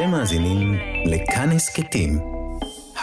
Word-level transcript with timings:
אתם 0.00 0.10
מאזינים 0.10 0.74
לכאן 1.06 1.50
הסכתים, 1.50 2.18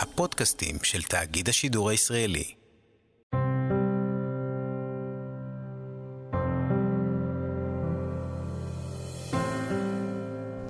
הפודקאסטים 0.01 0.75
של 0.83 1.01
תאגיד 1.01 1.49
השידור 1.49 1.89
הישראלי. 1.89 2.43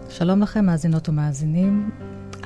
שלום 0.10 0.42
לכם, 0.42 0.66
מאזינות 0.66 1.10
ומאזינים. 1.10 1.90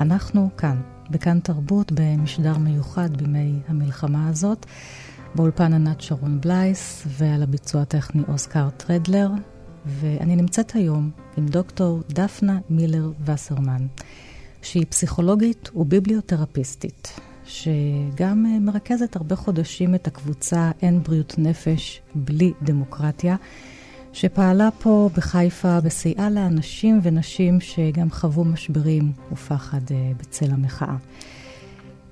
אנחנו 0.00 0.48
כאן, 0.56 0.80
בכאן 1.10 1.40
תרבות, 1.40 1.92
במשדר 1.92 2.58
מיוחד 2.58 3.16
בימי 3.16 3.60
המלחמה 3.68 4.28
הזאת. 4.28 4.66
באולפן 5.34 5.72
ענת 5.72 6.00
שרון 6.00 6.40
בלייס, 6.40 7.06
ועל 7.06 7.42
הביצוע 7.42 7.82
הטכני 7.82 8.22
אוסקר 8.28 8.70
טרדלר. 8.70 9.28
ואני 9.86 10.36
נמצאת 10.36 10.74
היום 10.74 11.10
עם 11.36 11.46
דוקטור 11.46 12.00
דפנה 12.08 12.58
מילר 12.70 13.10
וסרמן, 13.24 13.86
שהיא 14.62 14.86
פסיכולוגית 14.88 15.70
וביבליותרפיסטית, 15.74 17.20
שגם 17.44 18.46
אה, 18.46 18.58
מרכזת 18.60 19.16
הרבה 19.16 19.36
חודשים 19.36 19.94
את 19.94 20.06
הקבוצה 20.06 20.70
אין 20.82 21.02
בריאות 21.02 21.34
נפש 21.38 22.02
בלי 22.14 22.52
דמוקרטיה, 22.62 23.36
שפעלה 24.12 24.68
פה 24.70 25.10
בחיפה 25.16 25.80
בסייעה 25.80 26.30
לאנשים 26.30 27.00
ונשים 27.02 27.60
שגם 27.60 28.10
חוו 28.10 28.44
משברים 28.44 29.12
ופחד 29.32 29.80
אה, 29.90 30.12
בצל 30.16 30.50
המחאה. 30.50 30.96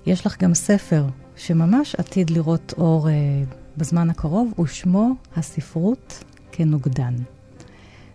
יש 0.07 0.27
לך 0.27 0.43
גם 0.43 0.55
ספר 0.55 1.07
שממש 1.37 1.95
עתיד 1.95 2.31
לראות 2.31 2.75
אור 2.79 3.09
uh, 3.09 3.11
בזמן 3.77 4.11
הקרוב, 4.11 4.61
ושמו 4.61 5.11
הספרות 5.37 6.25
כנוגדן. 6.53 7.15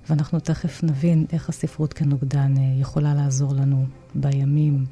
ואנחנו 0.10 0.40
תכף 0.40 0.84
נבין 0.84 1.26
איך 1.32 1.50
הספרות 1.50 1.94
כנוגדן 1.94 2.54
uh, 2.58 2.60
יכולה 2.82 3.14
לעזור 3.14 3.54
לנו 3.54 3.86
בימים 4.16 4.86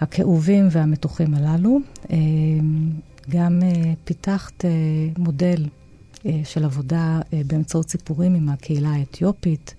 הכאובים 0.00 0.68
והמתוחים 0.70 1.34
הללו. 1.34 1.78
Uh, 2.02 2.10
גם 3.30 3.60
uh, 3.62 3.86
פיתחת 4.04 4.64
מודל 5.18 5.66
של 6.44 6.64
עבודה 6.64 7.20
באמצעות 7.46 7.88
סיפורים 7.88 8.34
עם 8.34 8.48
הקהילה 8.48 8.88
האתיופית. 8.88 9.74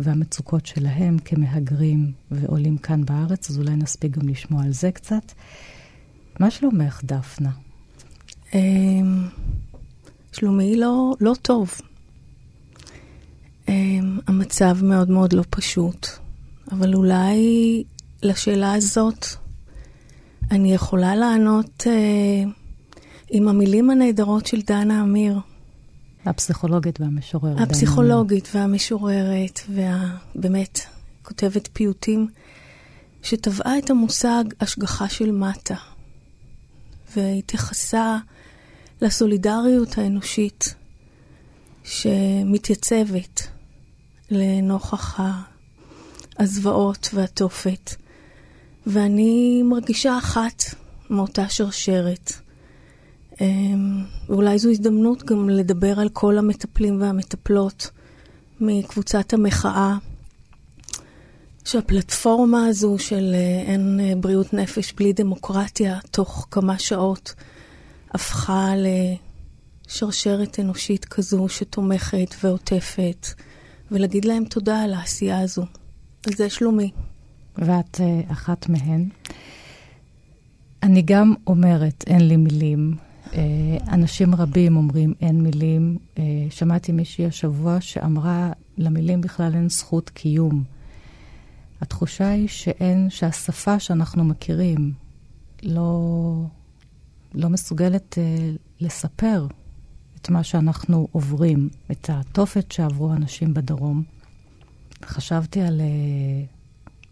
והמצוקות 0.00 0.66
שלהם 0.66 1.18
כמהגרים 1.24 2.12
ועולים 2.30 2.78
כאן 2.78 3.04
בארץ, 3.04 3.50
אז 3.50 3.58
אולי 3.58 3.76
נספיק 3.76 4.18
גם 4.18 4.28
לשמוע 4.28 4.64
על 4.64 4.72
זה 4.72 4.92
קצת. 4.92 5.32
מה 6.40 6.50
שלומך, 6.50 7.00
דפנה? 7.04 7.50
שלומי 10.32 10.76
לא, 10.76 11.14
לא 11.20 11.34
טוב. 11.42 11.80
אמ, 13.68 14.18
המצב 14.26 14.78
מאוד 14.82 15.10
מאוד 15.10 15.32
לא 15.32 15.44
פשוט, 15.50 16.06
אבל 16.72 16.94
אולי 16.94 17.84
לשאלה 18.22 18.72
הזאת 18.72 19.26
אני 20.50 20.74
יכולה 20.74 21.16
לענות 21.16 21.84
אה, 21.86 22.50
עם 23.30 23.48
המילים 23.48 23.90
הנהדרות 23.90 24.46
של 24.46 24.60
דנה 24.60 25.02
אמיר. 25.02 25.38
הפסיכולוגית 26.24 27.00
והמשוררת. 27.00 27.60
הפסיכולוגית 27.60 28.48
והמשוררת, 28.54 29.60
ובאמת 29.68 30.80
כותבת 31.22 31.68
פיוטים, 31.72 32.28
שטבעה 33.22 33.78
את 33.78 33.90
המושג 33.90 34.44
השגחה 34.60 35.08
של 35.08 35.32
מטה. 35.32 35.74
והתייחסה 37.16 38.18
לסולידריות 39.02 39.98
האנושית 39.98 40.74
שמתייצבת 41.84 43.48
לנוכח 44.30 45.20
הזוועות 46.38 47.10
והתופת. 47.14 47.94
ואני 48.86 49.62
מרגישה 49.62 50.18
אחת 50.18 50.62
מאותה 51.10 51.48
שרשרת. 51.48 52.32
אמ, 53.40 54.04
ואולי 54.28 54.58
זו 54.58 54.70
הזדמנות 54.70 55.24
גם 55.24 55.48
לדבר 55.48 56.00
על 56.00 56.08
כל 56.08 56.38
המטפלים 56.38 57.02
והמטפלות 57.02 57.90
מקבוצת 58.60 59.32
המחאה 59.32 59.96
שהפלטפורמה 61.64 62.66
הזו 62.66 62.98
של 62.98 63.34
אה, 63.34 63.72
אין 63.72 64.00
אה, 64.00 64.12
בריאות 64.20 64.54
נפש 64.54 64.92
בלי 64.92 65.12
דמוקרטיה, 65.12 65.98
תוך 66.10 66.46
כמה 66.50 66.78
שעות 66.78 67.34
הפכה 68.10 68.72
לשרשרת 69.86 70.60
אנושית 70.60 71.04
כזו 71.04 71.48
שתומכת 71.48 72.34
ועוטפת, 72.42 73.26
ולהגיד 73.90 74.24
להם 74.24 74.44
תודה 74.44 74.82
על 74.82 74.94
העשייה 74.94 75.40
הזו. 75.40 75.64
זה 76.26 76.50
שלומי. 76.50 76.90
ואת 77.58 77.96
uh, 77.96 78.32
אחת 78.32 78.68
מהן. 78.68 79.08
אני 80.82 81.02
גם 81.02 81.34
אומרת, 81.46 82.04
אין 82.06 82.28
לי 82.28 82.36
מילים. 82.36 82.96
Uh, 83.24 83.34
אנשים 83.92 84.34
רבים 84.34 84.76
אומרים, 84.76 85.14
אין 85.20 85.42
מילים. 85.42 85.98
Uh, 86.14 86.18
שמעתי 86.50 86.92
מישהי 86.92 87.26
השבוע 87.26 87.80
שאמרה, 87.80 88.52
למילים 88.78 89.20
בכלל 89.20 89.54
אין 89.54 89.68
זכות 89.68 90.10
קיום. 90.10 90.64
התחושה 91.80 92.28
היא 92.28 92.48
שאין, 92.48 93.10
שהשפה 93.10 93.78
שאנחנו 93.78 94.24
מכירים 94.24 94.92
לא, 95.62 96.02
לא 97.34 97.48
מסוגלת 97.48 98.18
uh, 98.18 98.58
לספר 98.80 99.46
מה 100.30 100.44
שאנחנו 100.44 101.08
עוברים, 101.12 101.68
את 101.90 102.10
התופת 102.12 102.72
שעברו 102.72 103.12
אנשים 103.12 103.54
בדרום. 103.54 104.02
חשבתי 105.04 105.60
על 105.60 105.80
uh, 105.80 106.48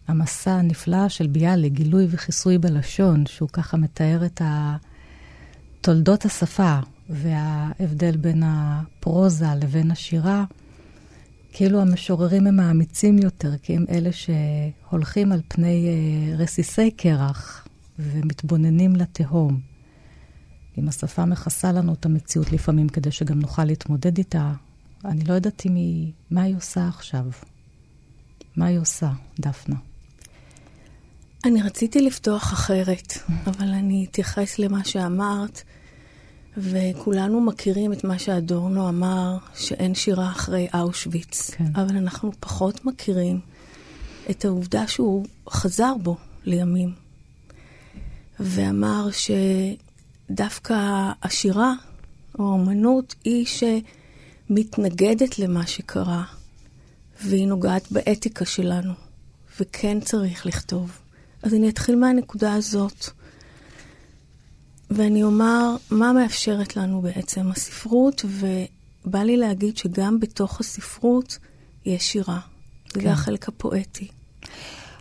המסע 0.07 0.51
הנפלא 0.51 1.09
של 1.09 1.27
ביאליק, 1.27 1.73
גילוי 1.73 2.07
וכיסוי 2.09 2.57
בלשון, 2.57 3.25
שהוא 3.25 3.49
ככה 3.49 3.77
מתאר 3.77 4.25
את 4.25 4.41
תולדות 5.81 6.25
השפה 6.25 6.79
וההבדל 7.09 8.17
בין 8.17 8.43
הפרוזה 8.45 9.55
לבין 9.61 9.91
השירה. 9.91 10.45
כאילו 11.51 11.81
המשוררים 11.81 12.47
הם 12.47 12.59
האמיצים 12.59 13.17
יותר, 13.17 13.57
כי 13.57 13.75
הם 13.75 13.85
אלה 13.89 14.09
שהולכים 14.11 15.31
על 15.31 15.41
פני 15.47 15.87
uh, 15.87 16.41
רסיסי 16.41 16.91
קרח 16.91 17.67
ומתבוננים 17.99 18.95
לתהום. 18.95 19.76
אם 20.77 20.87
השפה 20.87 21.25
מכסה 21.25 21.71
לנו 21.71 21.93
את 21.93 22.05
המציאות 22.05 22.51
לפעמים 22.51 22.89
כדי 22.89 23.11
שגם 23.11 23.39
נוכל 23.39 23.63
להתמודד 23.63 24.17
איתה, 24.17 24.53
אני 25.05 25.23
לא 25.23 25.33
יודעת 25.33 25.65
אם 25.65 25.75
היא, 25.75 26.11
מה 26.31 26.41
היא 26.41 26.55
עושה 26.55 26.87
עכשיו. 26.87 27.25
מה 28.55 28.65
היא 28.65 28.79
עושה, 28.79 29.11
דפנה? 29.39 29.75
אני 31.45 31.61
רציתי 31.61 32.01
לפתוח 32.01 32.53
אחרת, 32.53 33.13
אבל 33.47 33.67
אני 33.67 34.05
אתייחס 34.09 34.59
למה 34.59 34.83
שאמרת. 34.83 35.61
וכולנו 36.57 37.41
מכירים 37.41 37.93
את 37.93 38.03
מה 38.03 38.19
שאדורנו 38.19 38.89
אמר, 38.89 39.37
שאין 39.55 39.95
שירה 39.95 40.31
אחרי 40.31 40.67
אושוויץ. 40.73 41.51
כן. 41.51 41.65
אבל 41.75 41.97
אנחנו 41.97 42.31
פחות 42.39 42.85
מכירים 42.85 43.39
את 44.29 44.45
העובדה 44.45 44.87
שהוא 44.87 45.25
חזר 45.49 45.93
בו 46.03 46.17
לימים. 46.45 46.93
ואמר 48.39 49.07
שדווקא 50.29 50.75
השירה, 51.23 51.73
או 52.39 52.43
האומנות, 52.43 53.15
היא 53.23 53.45
שמתנגדת 54.49 55.39
למה 55.39 55.67
שקרה, 55.67 56.23
והיא 57.23 57.47
נוגעת 57.47 57.91
באתיקה 57.91 58.45
שלנו, 58.45 58.93
וכן 59.59 59.99
צריך 59.99 60.45
לכתוב. 60.45 60.99
אז 61.43 61.53
אני 61.53 61.69
אתחיל 61.69 61.95
מהנקודה 61.95 62.53
הזאת. 62.53 63.05
ואני 64.89 65.23
אומר 65.23 65.75
מה 65.91 66.13
מאפשרת 66.13 66.77
לנו 66.77 67.01
בעצם 67.01 67.51
הספרות, 67.51 68.25
ובא 68.25 69.19
לי 69.19 69.37
להגיד 69.37 69.77
שגם 69.77 70.19
בתוך 70.19 70.59
הספרות 70.59 71.37
יש 71.85 72.11
שירה. 72.11 72.39
כן. 72.89 73.01
זה 73.01 73.11
החלק 73.11 73.47
הפואטי. 73.47 74.07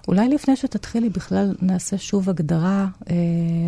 אולי 0.09 0.29
לפני 0.29 0.57
שתתחילי 0.57 1.09
בכלל 1.09 1.55
נעשה 1.63 1.99
שוב 1.99 2.31
הגדרה 2.31 2.87
אה, 3.11 3.15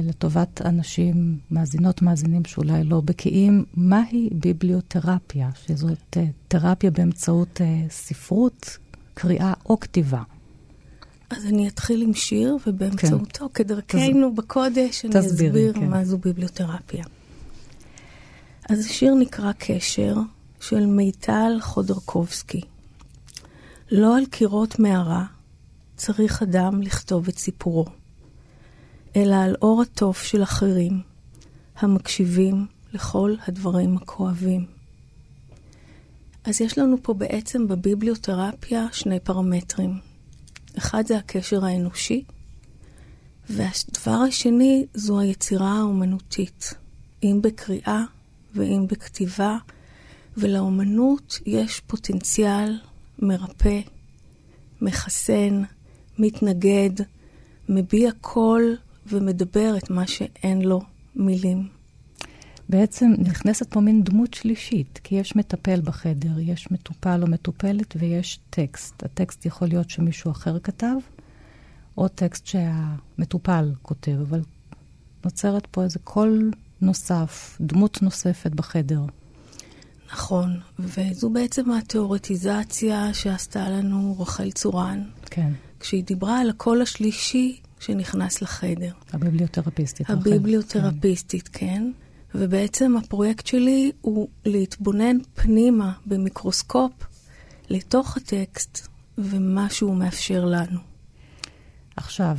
לטובת 0.03 0.63
אנשים, 0.65 1.39
מאזינות, 1.51 2.03
מאזינים 2.03 2.45
שאולי 2.45 2.85
לא 2.85 3.01
בקיאים, 3.05 3.65
מהי 3.75 4.29
ביבליותרפיה, 4.33 5.51
שזאת 5.67 6.17
אה, 6.17 6.25
תרפיה 6.49 6.91
באמצעות 6.91 7.61
אה, 7.61 7.67
ספרות, 7.91 8.79
קריאה 9.15 9.53
או 9.69 9.81
כתיבה. 9.81 10.23
אז 11.31 11.47
אני 11.47 11.69
אתחיל 11.69 12.03
עם 12.03 12.15
שיר, 12.15 12.57
ובאמצעותו, 12.67 13.49
כן. 13.55 13.65
כדרכנו 13.65 14.31
תז... 14.31 14.37
בקודש, 14.37 15.05
אני 15.05 15.13
תסבירי, 15.13 15.49
אסביר 15.49 15.73
כן. 15.73 15.89
מה 15.89 16.05
זו 16.05 16.19
ביבליותרפיה. 16.19 17.05
אז 18.71 18.87
השיר 18.87 19.15
נקרא 19.15 19.53
קשר, 19.59 20.17
של 20.61 20.87
מיטל 20.87 21.59
חודורקובסקי. 21.61 22.61
לא 23.91 24.17
על 24.17 24.27
קירות 24.27 24.79
מערה 24.79 25.25
צריך 25.99 26.43
אדם 26.43 26.83
לכתוב 26.83 27.29
את 27.29 27.39
סיפורו, 27.39 27.85
אלא 29.17 29.37
על 29.37 29.57
אור 29.63 29.83
התוף 29.83 30.23
של 30.23 30.43
אחרים, 30.43 31.03
המקשיבים 31.77 32.67
לכל 32.93 33.35
הדברים 33.47 33.97
הכואבים. 33.97 34.67
אז 36.45 36.61
יש 36.61 36.79
לנו 36.79 36.97
פה 37.03 37.15
בעצם 37.15 37.69
בביבליותרפיה 37.69 38.87
שני 38.93 39.21
פרמטרים. 39.21 39.99
אחד 40.79 41.07
זה 41.07 41.19
הקשר 41.19 41.65
האנושי, 41.65 42.25
והדבר 43.51 44.21
השני 44.29 44.87
זו 44.95 45.21
היצירה 45.21 45.79
האומנותית, 45.79 46.75
אם 47.23 47.39
בקריאה 47.43 48.05
ואם 48.55 48.87
בכתיבה, 48.87 49.57
ולאומנות 50.37 51.39
יש 51.47 51.81
פוטנציאל 51.81 52.79
מרפא, 53.19 53.81
מחסן, 54.81 55.63
מתנגד, 56.19 56.91
מביע 57.69 58.11
קול 58.21 58.77
ומדבר 59.07 59.75
את 59.77 59.91
מה 59.91 60.07
שאין 60.07 60.63
לו 60.63 60.81
מילים. 61.17 61.69
בעצם 62.69 63.13
נכנסת 63.19 63.71
פה 63.71 63.81
מין 63.81 64.05
דמות 64.05 64.35
שלישית, 64.35 65.01
כי 65.05 65.15
יש 65.15 65.37
מטפל 65.37 65.81
בחדר, 65.81 66.39
יש 66.39 66.71
מטופל 66.71 67.23
או 67.23 67.27
מטופלת 67.27 67.95
ויש 67.99 68.39
טקסט. 68.51 69.03
הטקסט 69.03 69.47
יכול 69.47 69.69
להיות 69.69 69.91
שמישהו 69.91 70.31
אחר 70.31 70.59
כתב, 70.59 70.95
או 71.99 72.09
טקסט 72.09 72.47
שהמטופל 72.47 73.73
כותב, 73.83 74.17
אבל 74.29 74.41
נוצרת 75.25 75.67
פה 75.71 75.83
איזה 75.83 75.99
קול 75.99 76.51
נוסף, 76.81 77.59
דמות 77.61 78.03
נוספת 78.03 78.51
בחדר. 78.51 79.01
נכון, 80.13 80.61
וזו 80.79 81.31
בעצם 81.31 81.71
התיאורטיזציה 81.71 83.15
שעשתה 83.15 83.69
לנו 83.69 84.17
רחל 84.19 84.51
צורן. 84.51 85.03
כן. 85.31 85.53
כשהיא 85.81 86.05
דיברה 86.05 86.41
על 86.41 86.51
הקול 86.51 86.83
השלישי 86.83 87.61
שנכנס 87.81 88.43
לחדר. 88.43 88.93
הביבליותרפיסטית. 89.13 90.11
הביבליותרפיסטית, 90.11 91.49
כן. 91.49 91.67
כן. 91.67 91.93
ובעצם 92.35 92.97
הפרויקט 92.97 93.47
שלי 93.47 93.93
הוא 94.01 94.29
להתבונן 94.45 95.17
פנימה 95.35 95.93
במיקרוסקופ 96.07 96.93
לתוך 97.71 98.17
הטקסט 98.17 98.89
ומה 99.19 99.71
שהוא 99.71 99.97
מאפשר 99.97 100.45
לנו. 100.45 100.81
עכשיו, 101.97 102.39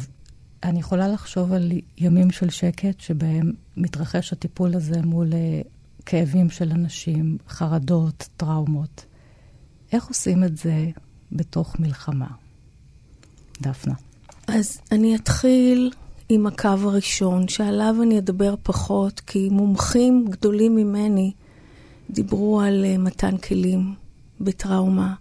אני 0.63 0.80
יכולה 0.80 1.07
לחשוב 1.07 1.53
על 1.53 1.71
ימים 1.97 2.31
של 2.31 2.50
שקט 2.50 3.00
שבהם 3.00 3.51
מתרחש 3.77 4.33
הטיפול 4.33 4.75
הזה 4.75 5.01
מול 5.01 5.33
אה, 5.33 5.62
כאבים 6.06 6.50
של 6.50 6.71
אנשים, 6.71 7.38
חרדות, 7.50 8.30
טראומות. 8.38 9.06
איך 9.92 10.07
עושים 10.07 10.44
את 10.44 10.57
זה 10.57 10.89
בתוך 11.31 11.80
מלחמה? 11.80 12.27
דפנה. 13.61 13.94
אז 14.47 14.81
אני 14.91 15.15
אתחיל 15.15 15.91
עם 16.29 16.47
הקו 16.47 16.67
הראשון, 16.67 17.47
שעליו 17.47 17.95
אני 18.03 18.19
אדבר 18.19 18.56
פחות, 18.63 19.19
כי 19.19 19.50
מומחים 19.51 20.25
גדולים 20.29 20.75
ממני 20.75 21.31
דיברו 22.09 22.61
על 22.61 22.85
uh, 22.85 22.97
מתן 22.97 23.38
כלים 23.38 23.94
בטראומה. 24.41 25.13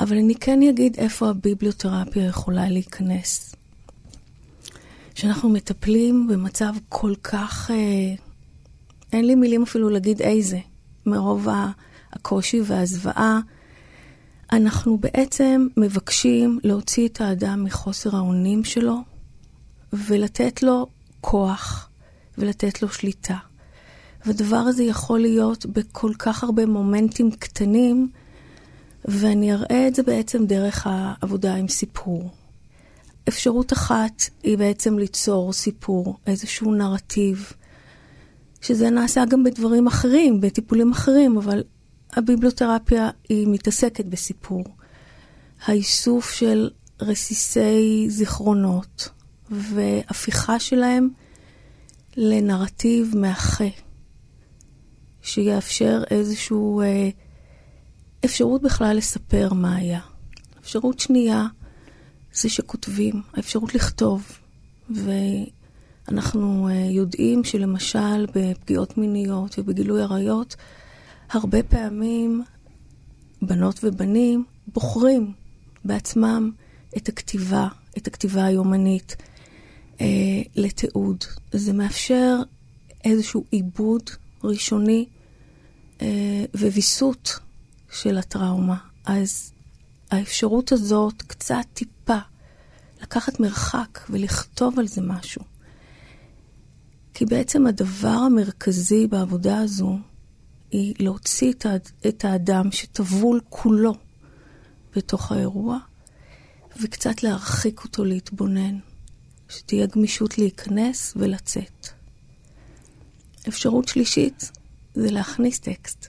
אבל 0.00 0.16
אני 0.16 0.34
כן 0.34 0.62
אגיד 0.62 0.96
איפה 0.98 1.28
הביבליותרפיה 1.30 2.26
יכולה 2.26 2.68
להיכנס. 2.68 3.54
כשאנחנו 5.14 5.48
מטפלים 5.48 6.26
במצב 6.26 6.74
כל 6.88 7.14
כך... 7.22 7.70
Uh, 7.70 8.20
אין 9.12 9.26
לי 9.26 9.34
מילים 9.34 9.62
אפילו 9.62 9.90
להגיד 9.90 10.22
איזה, 10.22 10.58
מרוב 11.06 11.48
הקושי 12.12 12.60
והזוועה. 12.64 13.40
אנחנו 14.52 14.98
בעצם 14.98 15.66
מבקשים 15.76 16.58
להוציא 16.64 17.08
את 17.08 17.20
האדם 17.20 17.64
מחוסר 17.64 18.16
האונים 18.16 18.64
שלו 18.64 18.96
ולתת 19.92 20.62
לו 20.62 20.86
כוח 21.20 21.88
ולתת 22.38 22.82
לו 22.82 22.88
שליטה. 22.88 23.36
והדבר 24.26 24.56
הזה 24.56 24.84
יכול 24.84 25.20
להיות 25.20 25.66
בכל 25.66 26.12
כך 26.18 26.44
הרבה 26.44 26.66
מומנטים 26.66 27.30
קטנים, 27.30 28.08
ואני 29.04 29.52
אראה 29.52 29.88
את 29.88 29.94
זה 29.94 30.02
בעצם 30.02 30.46
דרך 30.46 30.86
העבודה 30.90 31.54
עם 31.54 31.68
סיפור. 31.68 32.30
אפשרות 33.28 33.72
אחת 33.72 34.22
היא 34.42 34.58
בעצם 34.58 34.98
ליצור 34.98 35.52
סיפור, 35.52 36.18
איזשהו 36.26 36.74
נרטיב, 36.74 37.52
שזה 38.60 38.90
נעשה 38.90 39.24
גם 39.24 39.44
בדברים 39.44 39.86
אחרים, 39.86 40.40
בטיפולים 40.40 40.92
אחרים, 40.92 41.36
אבל 41.38 41.62
הביבלותרפיה 42.12 43.10
היא 43.28 43.46
מתעסקת 43.48 44.04
בסיפור. 44.04 44.64
האיסוף 45.64 46.30
של 46.30 46.70
רסיסי 47.00 48.06
זיכרונות 48.08 49.08
והפיכה 49.50 50.58
שלהם 50.58 51.08
לנרטיב 52.16 53.12
מאחה, 53.16 53.68
שיאפשר 55.22 56.02
איזושהי 56.10 56.56
אה, 56.82 57.08
אפשרות 58.24 58.62
בכלל 58.62 58.96
לספר 58.96 59.52
מה 59.52 59.76
היה. 59.76 60.00
אפשרות 60.60 60.98
שנייה 60.98 61.46
זה 62.32 62.48
שכותבים, 62.48 63.22
האפשרות 63.34 63.74
לכתוב. 63.74 64.38
ואנחנו 64.90 66.68
אה, 66.68 66.74
יודעים 66.90 67.44
שלמשל 67.44 68.26
בפגיעות 68.34 68.98
מיניות 68.98 69.58
ובגילוי 69.58 70.02
עריות, 70.02 70.56
הרבה 71.32 71.62
פעמים 71.62 72.42
בנות 73.42 73.80
ובנים 73.82 74.44
בוחרים 74.66 75.32
בעצמם 75.84 76.50
את 76.96 77.08
הכתיבה, 77.08 77.68
את 77.98 78.06
הכתיבה 78.06 78.44
היומנית 78.44 79.16
אה, 80.00 80.06
לתיעוד. 80.56 81.24
זה 81.52 81.72
מאפשר 81.72 82.36
איזשהו 83.04 83.44
עיבוד 83.50 84.10
ראשוני 84.44 85.06
אה, 86.02 86.44
וויסות 86.54 87.38
של 87.92 88.18
הטראומה. 88.18 88.76
אז 89.04 89.52
האפשרות 90.10 90.72
הזאת 90.72 91.22
קצת 91.22 91.64
טיפה 91.74 92.18
לקחת 93.02 93.40
מרחק 93.40 94.00
ולכתוב 94.10 94.78
על 94.78 94.88
זה 94.88 95.00
משהו. 95.00 95.42
כי 97.14 97.26
בעצם 97.26 97.66
הדבר 97.66 98.08
המרכזי 98.08 99.06
בעבודה 99.06 99.58
הזו 99.58 99.98
היא 100.70 100.94
להוציא 100.98 101.52
את, 101.52 101.66
האד, 101.66 101.88
את 102.08 102.24
האדם 102.24 102.72
שטבול 102.72 103.40
כולו 103.48 103.94
בתוך 104.96 105.32
האירוע, 105.32 105.78
וקצת 106.80 107.22
להרחיק 107.22 107.84
אותו 107.84 108.04
להתבונן, 108.04 108.78
שתהיה 109.48 109.86
גמישות 109.86 110.38
להיכנס 110.38 111.12
ולצאת. 111.16 111.88
אפשרות 113.48 113.88
שלישית 113.88 114.50
זה 114.94 115.10
להכניס 115.10 115.58
טקסט. 115.58 116.06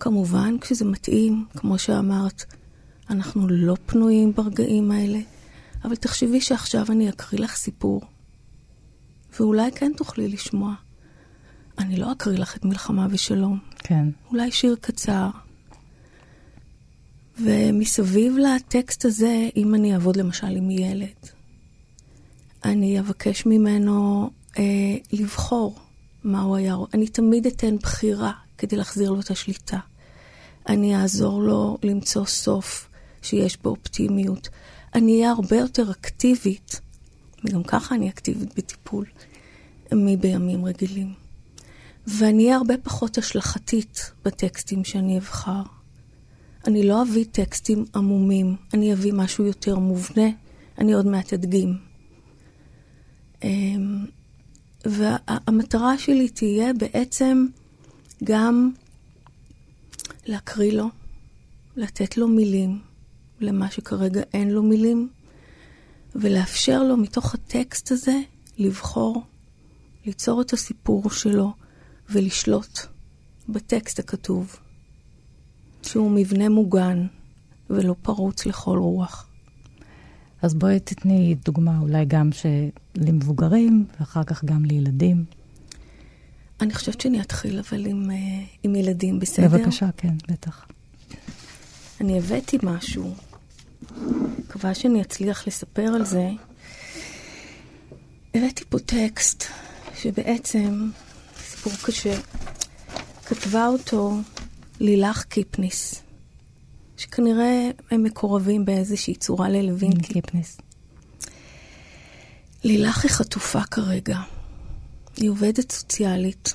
כמובן, 0.00 0.58
כשזה 0.60 0.84
מתאים, 0.84 1.46
כמו 1.56 1.78
שאמרת, 1.78 2.44
אנחנו 3.10 3.48
לא 3.48 3.76
פנויים 3.86 4.32
ברגעים 4.32 4.90
האלה, 4.90 5.18
אבל 5.84 5.96
תחשבי 5.96 6.40
שעכשיו 6.40 6.86
אני 6.90 7.08
אקריא 7.08 7.40
לך 7.40 7.56
סיפור, 7.56 8.00
ואולי 9.40 9.72
כן 9.72 9.92
תוכלי 9.96 10.28
לשמוע. 10.28 10.74
אני 11.78 11.96
לא 11.96 12.12
אקריא 12.12 12.38
לך 12.38 12.56
את 12.56 12.64
מלחמה 12.64 13.06
ושלום. 13.10 13.58
כן. 13.78 14.08
אולי 14.30 14.50
שיר 14.50 14.76
קצר. 14.80 15.30
ומסביב 17.38 18.36
לטקסט 18.36 19.04
הזה, 19.04 19.48
אם 19.56 19.74
אני 19.74 19.94
אעבוד 19.94 20.16
למשל 20.16 20.56
עם 20.56 20.70
ילד, 20.70 21.30
אני 22.64 23.00
אבקש 23.00 23.46
ממנו 23.46 24.30
אה, 24.58 24.62
לבחור 25.12 25.78
מה 26.24 26.42
הוא 26.42 26.56
היה. 26.56 26.76
אני 26.94 27.08
תמיד 27.08 27.46
אתן 27.46 27.76
בחירה 27.76 28.32
כדי 28.58 28.76
להחזיר 28.76 29.10
לו 29.10 29.20
את 29.20 29.30
השליטה. 29.30 29.78
אני 30.68 30.96
אעזור 30.96 31.42
לו 31.42 31.78
למצוא 31.82 32.24
סוף 32.24 32.88
שיש 33.22 33.56
בו 33.62 33.70
אופטימיות. 33.70 34.48
אני 34.94 35.12
אהיה 35.12 35.30
הרבה 35.30 35.56
יותר 35.56 35.90
אקטיבית, 35.90 36.80
וגם 37.44 37.62
ככה 37.62 37.94
אני 37.94 38.08
אקטיבית 38.08 38.58
בטיפול, 38.58 39.06
מבימים 39.92 40.64
רגילים. 40.64 41.23
ואני 42.06 42.44
אהיה 42.44 42.56
הרבה 42.56 42.74
פחות 42.82 43.18
השלכתית 43.18 44.12
בטקסטים 44.24 44.84
שאני 44.84 45.18
אבחר. 45.18 45.62
אני 46.66 46.88
לא 46.88 47.02
אביא 47.02 47.24
טקסטים 47.32 47.84
עמומים, 47.94 48.56
אני 48.74 48.92
אביא 48.92 49.12
משהו 49.12 49.44
יותר 49.44 49.78
מובנה, 49.78 50.28
אני 50.78 50.92
עוד 50.92 51.06
מעט 51.06 51.32
אדגים. 51.32 51.78
אמ, 53.42 54.06
והמטרה 54.84 55.98
שלי 55.98 56.28
תהיה 56.28 56.72
בעצם 56.72 57.46
גם 58.24 58.70
להקריא 60.26 60.72
לו, 60.72 60.88
לתת 61.76 62.16
לו 62.16 62.28
מילים, 62.28 62.78
למה 63.40 63.70
שכרגע 63.70 64.22
אין 64.32 64.50
לו 64.50 64.62
מילים, 64.62 65.08
ולאפשר 66.14 66.82
לו 66.82 66.96
מתוך 66.96 67.34
הטקסט 67.34 67.92
הזה 67.92 68.20
לבחור, 68.58 69.22
ליצור 70.06 70.40
את 70.40 70.52
הסיפור 70.52 71.10
שלו 71.10 71.52
ולשלוט 72.10 72.78
בטקסט 73.48 73.98
הכתוב, 73.98 74.56
שהוא 75.82 76.10
מבנה 76.10 76.48
מוגן 76.48 77.06
ולא 77.70 77.94
פרוץ 78.02 78.46
לכל 78.46 78.78
רוח. 78.78 79.26
אז 80.42 80.54
בואי 80.54 80.80
תתני 80.80 81.34
דוגמה 81.44 81.78
אולי 81.78 82.04
גם 82.04 82.30
למבוגרים, 82.94 83.86
ואחר 84.00 84.24
כך 84.24 84.44
גם 84.44 84.64
לילדים. 84.64 85.24
אני 86.60 86.74
חושבת 86.74 87.00
שאני 87.00 87.20
אתחיל 87.20 87.58
אבל 87.58 87.86
עם, 87.86 88.10
uh, 88.10 88.12
עם 88.62 88.74
ילדים, 88.74 89.18
בסדר? 89.18 89.48
בבקשה, 89.48 89.88
כן, 89.96 90.14
בטח. 90.28 90.66
אני 92.00 92.18
הבאתי 92.18 92.58
משהו 92.62 93.14
מקווה 94.38 94.74
שאני 94.74 95.02
אצליח 95.02 95.46
לספר 95.46 95.86
על 95.86 96.04
זה. 96.04 96.30
הבאתי 98.34 98.64
פה 98.68 98.78
טקסט 98.78 99.44
שבעצם, 99.96 100.90
סיפור 101.64 101.86
קשה, 101.86 102.20
כתבה 103.26 103.66
אותו 103.66 104.16
לילך 104.80 105.22
קיפניס, 105.22 106.02
שכנראה 106.96 107.70
הם 107.90 108.02
מקורבים 108.02 108.64
באיזושהי 108.64 109.14
צורה 109.14 109.48
ללוין 109.48 110.02
קיפניס. 110.02 110.58
לילך 112.64 113.04
היא 113.04 113.10
חטופה 113.10 113.62
כרגע. 113.62 114.18
היא 115.16 115.30
עובדת 115.30 115.72
סוציאלית 115.72 116.54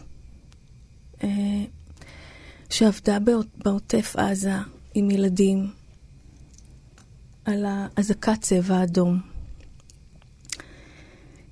אה, 1.24 1.30
שעבדה 2.70 3.18
בעוטף 3.58 4.16
עזה 4.18 4.54
עם 4.94 5.12
ילדים 5.12 5.72
על 7.46 7.66
אזעקת 7.96 8.42
צבע 8.42 8.84
אדום. 8.84 9.29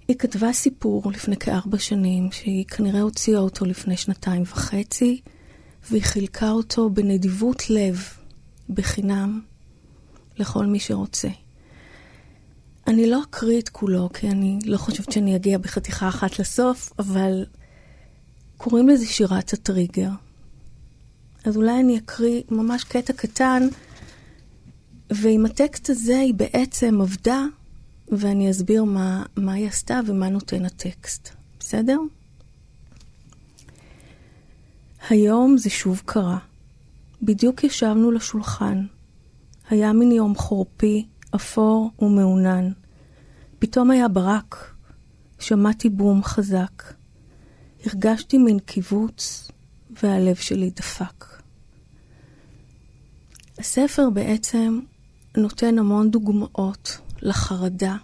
היא 0.08 0.18
כתבה 0.18 0.54
סיפור 0.54 1.12
לפני 1.12 1.38
כארבע 1.38 1.80
שנים, 1.80 2.32
שהיא 2.32 2.66
כנראה 2.66 3.02
הוציאה 3.02 3.40
אותו 3.40 3.66
לפני 3.66 3.98
שנתיים 3.98 4.42
וחצי, 4.42 5.22
והיא 5.90 6.04
חילקה 6.04 6.52
אותו 6.52 6.90
בנדיבות 6.90 7.70
לב, 7.70 8.04
בחינם, 8.70 9.42
לכל 10.38 10.66
מי 10.66 10.80
שרוצה. 10.80 11.28
אני 12.88 13.10
לא 13.10 13.24
אקריא 13.24 13.60
את 13.60 13.70
כולו, 13.70 14.10
כי 14.14 14.30
אני 14.30 14.60
לא 14.66 14.78
חושבת 14.78 15.12
שאני 15.12 15.36
אגיע 15.36 15.58
בחתיכה 15.58 16.08
אחת 16.08 16.40
לסוף, 16.40 16.94
אבל 17.00 17.46
קוראים 18.58 18.90
לזה 18.90 19.06
שירת 19.06 19.54
הטריגר. 19.54 20.10
אז 21.44 21.58
אולי 21.58 21.80
אני 21.80 21.98
אקריא 21.98 22.42
ממש 22.52 22.84
קטע 22.84 23.14
קטן, 23.14 23.68
ועם 25.10 25.46
הטקסט 25.46 25.90
הזה 25.90 26.20
היא 26.20 26.34
בעצם 26.34 27.02
עבדה, 27.02 27.46
ואני 28.12 28.52
אסביר 28.52 28.84
מה, 28.84 29.24
מה 29.36 29.54
היא 29.54 29.68
עשתה 29.68 30.00
ומה 30.06 30.30
נותן 30.30 30.66
הטקסט. 30.66 31.30
בסדר? 31.60 32.00
היום 35.10 35.58
זה 35.58 35.70
שוב 35.70 36.02
קרה. 36.06 36.38
בדיוק 37.22 37.64
ישבנו 37.64 38.12
לשולחן. 38.12 38.86
היה 39.70 39.94
מין 39.94 40.12
יום 40.12 40.36
חורפי, 40.36 41.08
אפור 41.36 41.92
ומעונן. 42.00 42.72
פתאום 43.60 43.92
היה 43.92 44.08
ברק. 44.08 44.74
שמעתי 45.40 45.90
בום 45.90 46.24
חזק. 46.24 46.84
הרגשתי 47.86 48.38
מין 48.38 48.60
קיבוץ, 48.60 49.52
והלב 49.90 50.36
שלי 50.36 50.70
דפק. 50.70 51.26
הספר 53.58 54.10
בעצם 54.10 54.80
נותן 55.38 55.80
המון 55.80 56.12
דוגמאות 56.12 57.00
לחרדה 57.28 57.96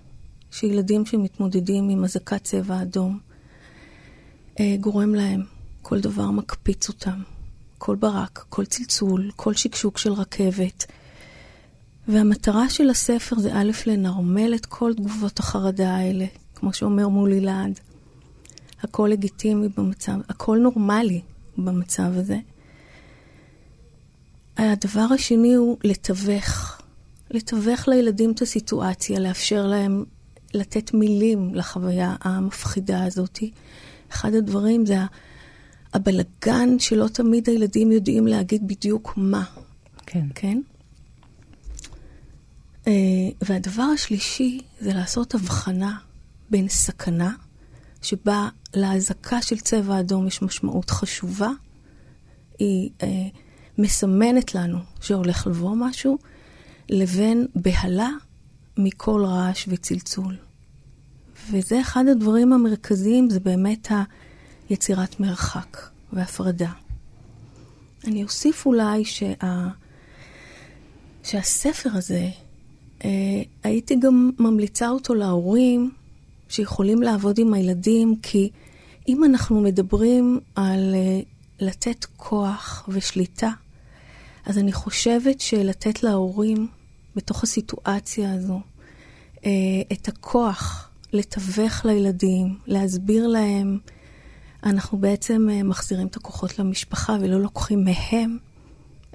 שילדים 0.51 1.05
שמתמודדים 1.05 1.89
עם 1.89 2.03
אזעקת 2.03 2.43
צבע 2.43 2.81
אדום 2.81 3.19
אה, 4.59 4.75
גורם 4.79 5.15
להם. 5.15 5.43
כל 5.81 5.99
דבר 5.99 6.31
מקפיץ 6.31 6.89
אותם. 6.89 7.21
כל 7.77 7.95
ברק, 7.95 8.45
כל 8.49 8.65
צלצול, 8.65 9.31
כל 9.35 9.53
שקשוק 9.53 9.97
של 9.97 10.13
רכבת. 10.13 10.85
והמטרה 12.07 12.69
של 12.69 12.89
הספר 12.89 13.39
זה 13.39 13.53
א', 13.53 13.71
לנרמל 13.85 14.55
את 14.55 14.65
כל 14.65 14.93
תגובות 14.93 15.39
החרדה 15.39 15.95
האלה, 15.95 16.25
כמו 16.55 16.73
שאומר 16.73 17.07
מולי 17.07 17.39
לעד. 17.39 17.79
הכל 18.83 19.07
לגיטימי 19.11 19.67
במצב, 19.77 20.13
הכל 20.29 20.57
נורמלי 20.57 21.21
במצב 21.57 22.11
הזה. 22.15 22.37
הדבר 24.57 25.05
השני 25.13 25.53
הוא 25.53 25.77
לתווך. 25.83 26.82
לתווך 27.33 27.87
לילדים 27.87 28.31
את 28.31 28.41
הסיטואציה, 28.41 29.19
לאפשר 29.19 29.67
להם 29.67 30.05
לתת 30.53 30.93
מילים 30.93 31.55
לחוויה 31.55 32.15
המפחידה 32.21 33.03
הזאת. 33.03 33.39
אחד 34.11 34.33
הדברים 34.33 34.85
זה 34.85 34.97
הבלגן 35.93 36.79
שלא 36.79 37.07
תמיד 37.07 37.49
הילדים 37.49 37.91
יודעים 37.91 38.27
להגיד 38.27 38.67
בדיוק 38.67 39.13
מה. 39.17 39.43
כן. 40.05 40.25
כן? 40.35 40.61
Uh, 42.85 42.87
והדבר 43.41 43.83
השלישי 43.83 44.59
זה 44.79 44.93
לעשות 44.93 45.35
הבחנה 45.35 45.97
בין 46.49 46.69
סכנה, 46.69 47.31
שבה 48.01 48.49
לאזעקה 48.75 49.41
של 49.41 49.59
צבע 49.59 49.99
אדום 49.99 50.27
יש 50.27 50.41
משמעות 50.41 50.89
חשובה, 50.89 51.49
היא 52.59 52.89
uh, 52.99 53.03
מסמנת 53.77 54.55
לנו 54.55 54.77
שהולך 55.01 55.47
לבוא 55.47 55.75
משהו, 55.75 56.17
לבין 56.93 57.47
בהלה 57.55 58.09
מכל 58.77 59.23
רעש 59.25 59.65
וצלצול. 59.67 60.35
וזה 61.51 61.81
אחד 61.81 62.05
הדברים 62.11 62.53
המרכזיים, 62.53 63.29
זה 63.29 63.39
באמת 63.39 63.87
היצירת 64.69 65.19
מרחק 65.19 65.77
והפרדה. 66.13 66.71
אני 68.07 68.23
אוסיף 68.23 68.65
אולי 68.65 69.05
שה... 69.05 69.33
שהספר 71.23 71.89
הזה, 71.93 72.29
אה, 73.05 73.09
הייתי 73.63 73.95
גם 73.95 74.31
ממליצה 74.39 74.89
אותו 74.89 75.15
להורים 75.15 75.91
שיכולים 76.49 77.01
לעבוד 77.01 77.39
עם 77.39 77.53
הילדים, 77.53 78.15
כי 78.21 78.49
אם 79.07 79.23
אנחנו 79.23 79.61
מדברים 79.61 80.39
על 80.55 80.95
אה, 80.95 81.19
לתת 81.59 82.05
כוח 82.17 82.89
ושליטה, 82.89 83.49
אז 84.45 84.57
אני 84.57 84.71
חושבת 84.71 85.41
שלתת 85.41 86.03
להורים 86.03 86.67
בתוך 87.15 87.43
הסיטואציה 87.43 88.33
הזו 88.33 88.61
אה, 89.45 89.51
את 89.91 90.07
הכוח 90.07 90.89
לתווך 91.13 91.85
לילדים, 91.85 92.59
להסביר 92.67 93.27
להם, 93.27 93.79
אנחנו 94.63 94.97
בעצם 94.97 95.47
אה, 95.51 95.63
מחזירים 95.63 96.07
את 96.07 96.15
הכוחות 96.15 96.59
למשפחה 96.59 97.17
ולא 97.21 97.41
לוקחים 97.41 97.83
מהם 97.83 98.37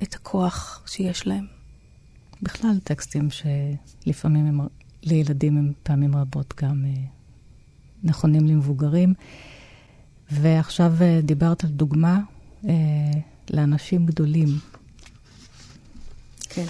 את 0.02 0.14
הכוח 0.14 0.82
שיש 0.86 1.26
להם. 1.26 1.46
בכלל 2.42 2.78
טקסטים 2.84 3.28
שלפעמים 3.30 4.46
הם, 4.46 4.60
לילדים 5.02 5.58
הם 5.58 5.72
פעמים 5.82 6.16
רבות 6.16 6.54
גם 6.62 6.84
אה, 6.84 7.02
נכונים 8.02 8.46
למבוגרים. 8.46 9.14
ועכשיו 10.30 10.92
דיברת 11.22 11.64
על 11.64 11.70
דוגמה 11.70 12.20
לאנשים 13.50 14.06
גדולים 14.06 14.48
כן. 16.48 16.64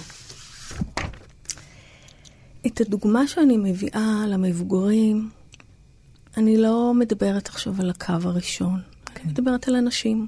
את 2.67 2.81
הדוגמה 2.81 3.27
שאני 3.27 3.57
מביאה 3.57 4.23
למבוגרים, 4.27 5.29
אני 6.37 6.57
לא 6.57 6.93
מדברת 6.93 7.47
עכשיו 7.47 7.73
על 7.79 7.89
הקו 7.89 8.13
הראשון. 8.23 8.81
כן. 9.05 9.21
אני 9.23 9.31
מדברת 9.31 9.67
על 9.67 9.75
אנשים 9.75 10.27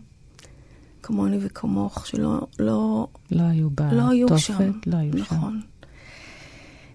כמוני 1.04 1.38
וכמוך, 1.42 2.08
שלא 2.08 2.42
לא, 2.60 3.08
לא 3.32 3.44
היו 3.44 3.70
בתופת, 3.70 3.94
לא 3.94 4.10
היו 4.10 4.40
שם. 4.40 4.72
לא 4.86 4.98
היו 4.98 5.14
נכון. 5.16 5.62
שם. 5.62 5.68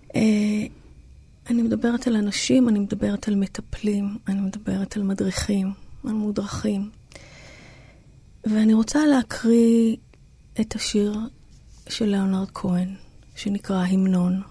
Uh, 0.08 0.16
אני 1.50 1.62
מדברת 1.62 2.06
על 2.06 2.16
אנשים, 2.16 2.68
אני 2.68 2.78
מדברת 2.78 3.28
על 3.28 3.34
מטפלים, 3.34 4.18
אני 4.28 4.40
מדברת 4.40 4.96
על 4.96 5.02
מדריכים, 5.02 5.72
על 6.04 6.12
מודרכים. 6.12 6.90
ואני 8.44 8.74
רוצה 8.74 9.06
להקריא 9.06 9.96
את 10.60 10.74
השיר 10.74 11.18
של 11.88 12.04
ליאונרד 12.04 12.50
כהן, 12.54 12.94
שנקרא 13.36 13.84
המנון. 13.84 14.42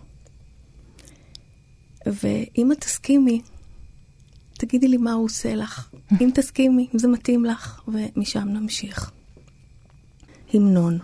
ואם 2.06 2.72
את 2.72 2.82
תסכימי, 2.82 3.42
תגידי 4.58 4.88
לי 4.88 4.98
מה 4.98 5.14
הוא 5.14 5.26
עושה 5.26 5.56
לך. 5.56 5.90
אם 6.22 6.30
תסכימי, 6.34 6.88
אם 6.94 7.00
זה 7.00 7.08
מתאים 7.08 7.46
לך, 7.46 7.82
ומשם 7.88 8.48
נמשיך. 8.48 9.12
המנון. 10.54 11.00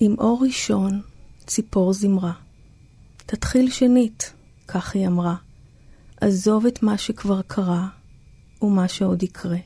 עם 0.00 0.14
אור 0.18 0.42
ראשון, 0.42 1.00
ציפור 1.46 1.92
זמרה. 1.92 2.32
תתחיל 3.26 3.70
שנית, 3.70 4.32
כך 4.68 4.94
היא 4.94 5.06
אמרה. 5.06 5.36
עזוב 6.20 6.66
את 6.66 6.82
מה 6.82 6.98
שכבר 6.98 7.42
קרה, 7.42 7.88
ומה 8.62 8.88
שעוד 8.88 9.22
יקרה. 9.22 9.58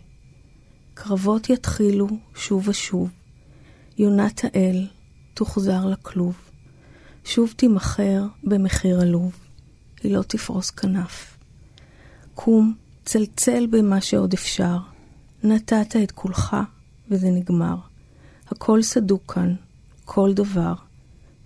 קרבות 0.94 1.50
יתחילו 1.50 2.08
שוב 2.34 2.68
ושוב. 2.68 3.10
יונת 3.98 4.44
האל, 4.44 4.86
תוחזר 5.34 5.86
לכלוב. 5.86 6.36
שוב 7.24 7.54
תימכר 7.56 8.26
במחיר 8.44 9.00
עלוב, 9.00 9.45
היא 10.06 10.14
לא 10.14 10.22
תפרוס 10.22 10.70
כנף. 10.70 11.38
קום, 12.34 12.74
צלצל 13.04 13.66
במה 13.66 14.00
שעוד 14.00 14.32
אפשר. 14.32 14.76
נתת 15.44 15.96
את 16.02 16.12
כולך, 16.12 16.56
וזה 17.10 17.30
נגמר. 17.30 17.76
הכל 18.48 18.82
סדוק 18.82 19.32
כאן, 19.34 19.54
כל 20.04 20.34
דבר, 20.34 20.74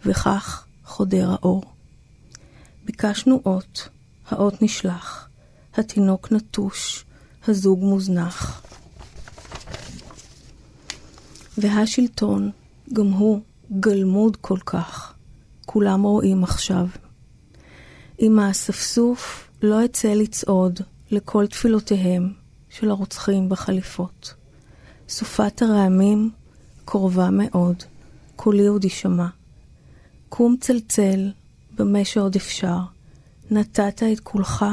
וכך 0.07 0.67
חודר 0.85 1.31
האור. 1.31 1.63
ביקשנו 2.85 3.41
אות, 3.47 3.89
האות 4.29 4.63
נשלח, 4.63 5.29
התינוק 5.75 6.33
נטוש, 6.33 7.05
הזוג 7.49 7.81
מוזנח. 7.85 8.63
והשלטון, 11.59 12.51
גם 12.93 13.07
הוא 13.07 13.41
גלמוד 13.81 14.37
כל 14.41 14.59
כך. 14.67 15.15
כולם 15.67 16.03
רואים 16.03 16.45
עכשיו. 16.45 16.87
אם 18.21 18.39
האספסוף 18.39 19.49
לא 19.63 19.85
אצא 19.85 20.09
לצעוד 20.09 20.81
לכל 21.11 21.47
תפילותיהם 21.47 22.33
של 22.71 22.91
הרוצחים 22.91 23.49
בחליפות. 23.49 24.35
סופת 25.09 25.63
הרעמים 25.63 26.31
קרובה 26.85 27.29
מאוד, 27.33 27.77
קולי 28.37 28.67
עוד 28.67 28.85
יישמע. 28.85 29.27
קום 30.29 30.57
צלצל, 30.61 31.31
במה 31.75 32.05
שעוד 32.05 32.37
אפשר. 32.37 32.79
נתת 33.51 34.03
את 34.13 34.21
כולך, 34.21 34.65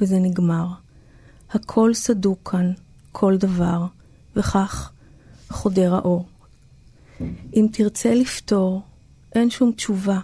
וזה 0.00 0.18
נגמר. 0.18 0.66
הכל 1.50 1.94
סדוק 1.94 2.50
כאן, 2.50 2.72
כל 3.12 3.36
דבר, 3.36 3.86
וכך 4.36 4.90
חודר 5.50 5.94
האור. 5.94 6.26
אם 7.54 7.66
תרצה 7.72 8.14
לפתור, 8.14 8.82
אין 9.34 9.50
שום 9.50 9.72
תשובה. 9.72 10.20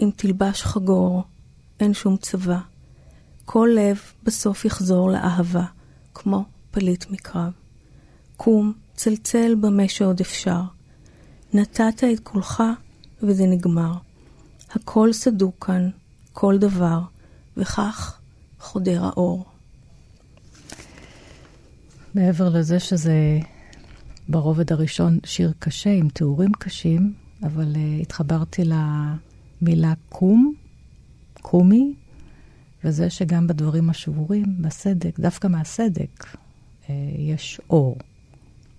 אם 0.00 0.10
תלבש 0.16 0.62
חגור, 0.62 1.22
אין 1.80 1.94
שום 1.94 2.16
צבא. 2.16 2.58
כל 3.44 3.68
לב 3.76 4.00
בסוף 4.22 4.64
יחזור 4.64 5.10
לאהבה, 5.10 5.64
כמו 6.14 6.44
פליט 6.70 7.10
מקרב. 7.10 7.52
קום, 8.36 8.72
צלצל 8.94 9.54
במה 9.54 9.88
שעוד 9.88 10.20
אפשר. 10.20 10.60
נתת 11.54 12.04
את 12.12 12.20
כולך, 12.22 12.62
וזה 13.22 13.46
נגמר. 13.46 13.92
הכל 14.70 15.12
סדוק 15.12 15.66
כאן, 15.66 15.90
כל 16.32 16.58
דבר, 16.58 17.00
וכך 17.56 18.18
חודר 18.60 19.04
האור. 19.04 19.44
מעבר 22.14 22.48
לזה 22.48 22.80
שזה 22.80 23.38
ברובד 24.28 24.72
הראשון 24.72 25.18
שיר 25.24 25.52
קשה, 25.58 25.90
עם 25.90 26.08
תיאורים 26.08 26.52
קשים, 26.52 27.12
אבל 27.42 27.74
uh, 27.74 28.02
התחברתי 28.02 28.62
למילה 28.64 29.92
קום, 30.08 30.54
קומי, 31.50 31.92
וזה 32.84 33.10
שגם 33.10 33.46
בדברים 33.46 33.90
השבורים, 33.90 34.44
בסדק, 34.60 35.20
דווקא 35.20 35.46
מהסדק, 35.46 36.24
uh, 36.24 36.90
יש 37.18 37.60
אור. 37.70 37.96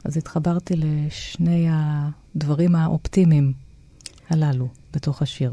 אז 0.03 0.17
התחברתי 0.17 0.73
לשני 0.77 1.67
הדברים 1.71 2.75
האופטימיים 2.75 3.53
הללו 4.29 4.67
בתוך 4.93 5.21
השיר, 5.21 5.51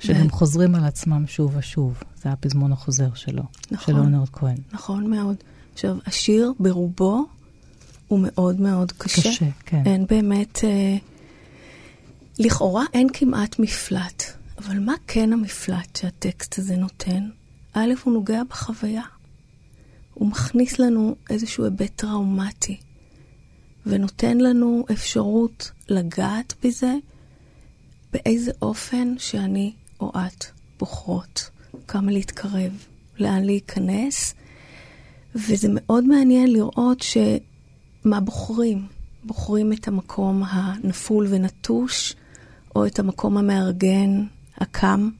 שגם 0.00 0.30
חוזרים 0.30 0.74
על 0.74 0.84
עצמם 0.84 1.26
שוב 1.26 1.56
ושוב. 1.56 2.02
זה 2.22 2.30
הפזמון 2.32 2.72
החוזר 2.72 3.14
שלו, 3.14 3.42
נכון, 3.70 3.94
של 3.94 4.00
אונרד 4.00 4.28
כהן. 4.28 4.58
נכון 4.72 5.10
מאוד. 5.10 5.36
עכשיו, 5.72 5.96
השיר 6.06 6.52
ברובו 6.60 7.24
הוא 8.08 8.20
מאוד 8.22 8.60
מאוד 8.60 8.92
קשה. 8.92 9.30
קשה, 9.30 9.46
כן. 9.66 9.82
אין 9.86 10.06
באמת... 10.06 10.64
אה, 10.64 10.96
לכאורה 12.38 12.84
אין 12.94 13.08
כמעט 13.12 13.58
מפלט, 13.58 14.22
אבל 14.66 14.78
מה 14.78 14.94
כן 15.06 15.32
המפלט 15.32 15.96
שהטקסט 15.96 16.58
הזה 16.58 16.76
נותן? 16.76 17.28
א', 17.72 17.92
הוא 18.04 18.12
נוגע 18.12 18.42
בחוויה. 18.44 19.02
הוא 20.14 20.28
מכניס 20.28 20.78
לנו 20.78 21.16
איזשהו 21.30 21.64
היבט 21.64 21.92
טראומטי, 21.96 22.80
ונותן 23.86 24.38
לנו 24.38 24.84
אפשרות 24.92 25.70
לגעת 25.88 26.54
בזה 26.64 26.94
באיזה 28.12 28.50
אופן 28.62 29.14
שאני 29.18 29.72
או 30.00 30.12
את 30.26 30.44
בוחרות. 30.78 31.50
כמה 31.88 32.12
להתקרב, 32.12 32.86
לאן 33.18 33.44
להיכנס, 33.44 34.34
וזה 35.34 35.68
מאוד 35.70 36.04
מעניין 36.04 36.52
לראות 36.52 37.02
שמה 37.02 38.20
בוחרים. 38.20 38.86
בוחרים 39.24 39.72
את 39.72 39.88
המקום 39.88 40.42
הנפול 40.46 41.26
ונטוש, 41.30 42.14
או 42.76 42.86
את 42.86 42.98
המקום 42.98 43.38
המארגן, 43.38 44.24
הקם, 44.56 45.10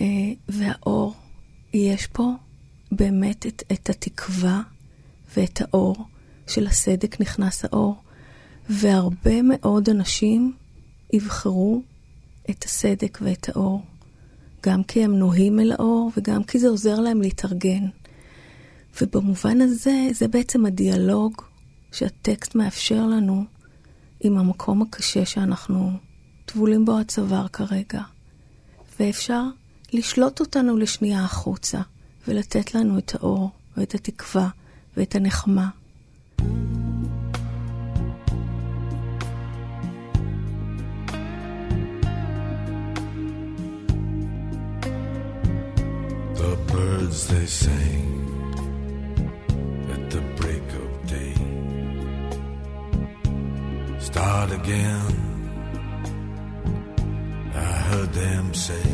אה, 0.00 0.06
והאור. 0.48 1.14
יש 1.74 2.06
פה 2.06 2.30
באמת 2.92 3.46
את, 3.46 3.62
את 3.72 3.90
התקווה 3.90 4.62
ואת 5.36 5.60
האור. 5.60 5.96
של 6.46 6.66
הסדק 6.66 7.20
נכנס 7.20 7.64
האור, 7.64 7.96
והרבה 8.70 9.42
מאוד 9.42 9.88
אנשים 9.88 10.52
יבחרו 11.12 11.82
את 12.50 12.64
הסדק 12.64 13.18
ואת 13.22 13.48
האור. 13.48 13.82
גם 14.62 14.82
כי 14.84 15.04
הם 15.04 15.18
נוהים 15.18 15.60
אל 15.60 15.72
האור 15.72 16.10
וגם 16.16 16.44
כי 16.44 16.58
זה 16.58 16.68
עוזר 16.68 17.00
להם 17.00 17.20
להתארגן. 17.20 17.86
ובמובן 19.00 19.60
הזה, 19.60 20.08
זה 20.12 20.28
בעצם 20.28 20.66
הדיאלוג 20.66 21.42
שהטקסט 21.92 22.54
מאפשר 22.54 23.06
לנו 23.06 23.44
עם 24.20 24.38
המקום 24.38 24.82
הקשה 24.82 25.26
שאנחנו 25.26 25.90
טבולים 26.44 26.84
בו 26.84 26.98
הצוואר 26.98 27.48
כרגע. 27.48 28.02
ואפשר 29.00 29.42
לשלוט 29.92 30.40
אותנו 30.40 30.76
לשנייה 30.76 31.24
החוצה, 31.24 31.80
ולתת 32.28 32.74
לנו 32.74 32.98
את 32.98 33.14
האור, 33.14 33.50
ואת 33.76 33.94
התקווה, 33.94 34.48
ואת 34.96 35.14
הנחמה. 35.14 35.68
they 47.26 47.46
sang 47.46 48.06
at 49.92 50.10
the 50.10 50.20
break 50.38 50.66
of 50.82 50.90
day. 51.06 51.34
Start 53.98 54.50
again, 54.52 55.33
I 57.54 57.72
heard 57.90 58.12
them 58.12 58.54
say. 58.54 58.88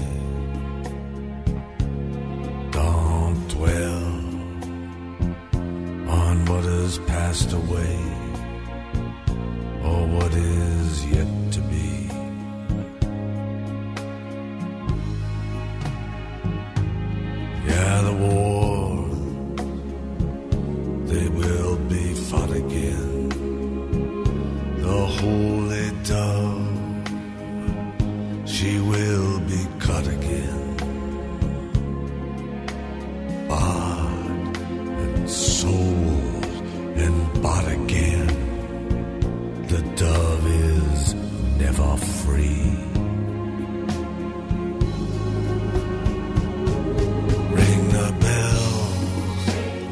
Don't 2.73 3.49
dwell 3.49 4.05
on 6.21 6.45
what 6.47 6.65
has 6.65 6.99
passed 7.01 7.53
away 7.53 7.97
or 9.89 10.01
what 10.17 10.33
is 10.35 11.07
yet 11.07 11.53
to 11.53 11.61
be. 11.73 11.89
Yeah, 17.67 18.03
the 18.03 18.13
war, 18.25 18.50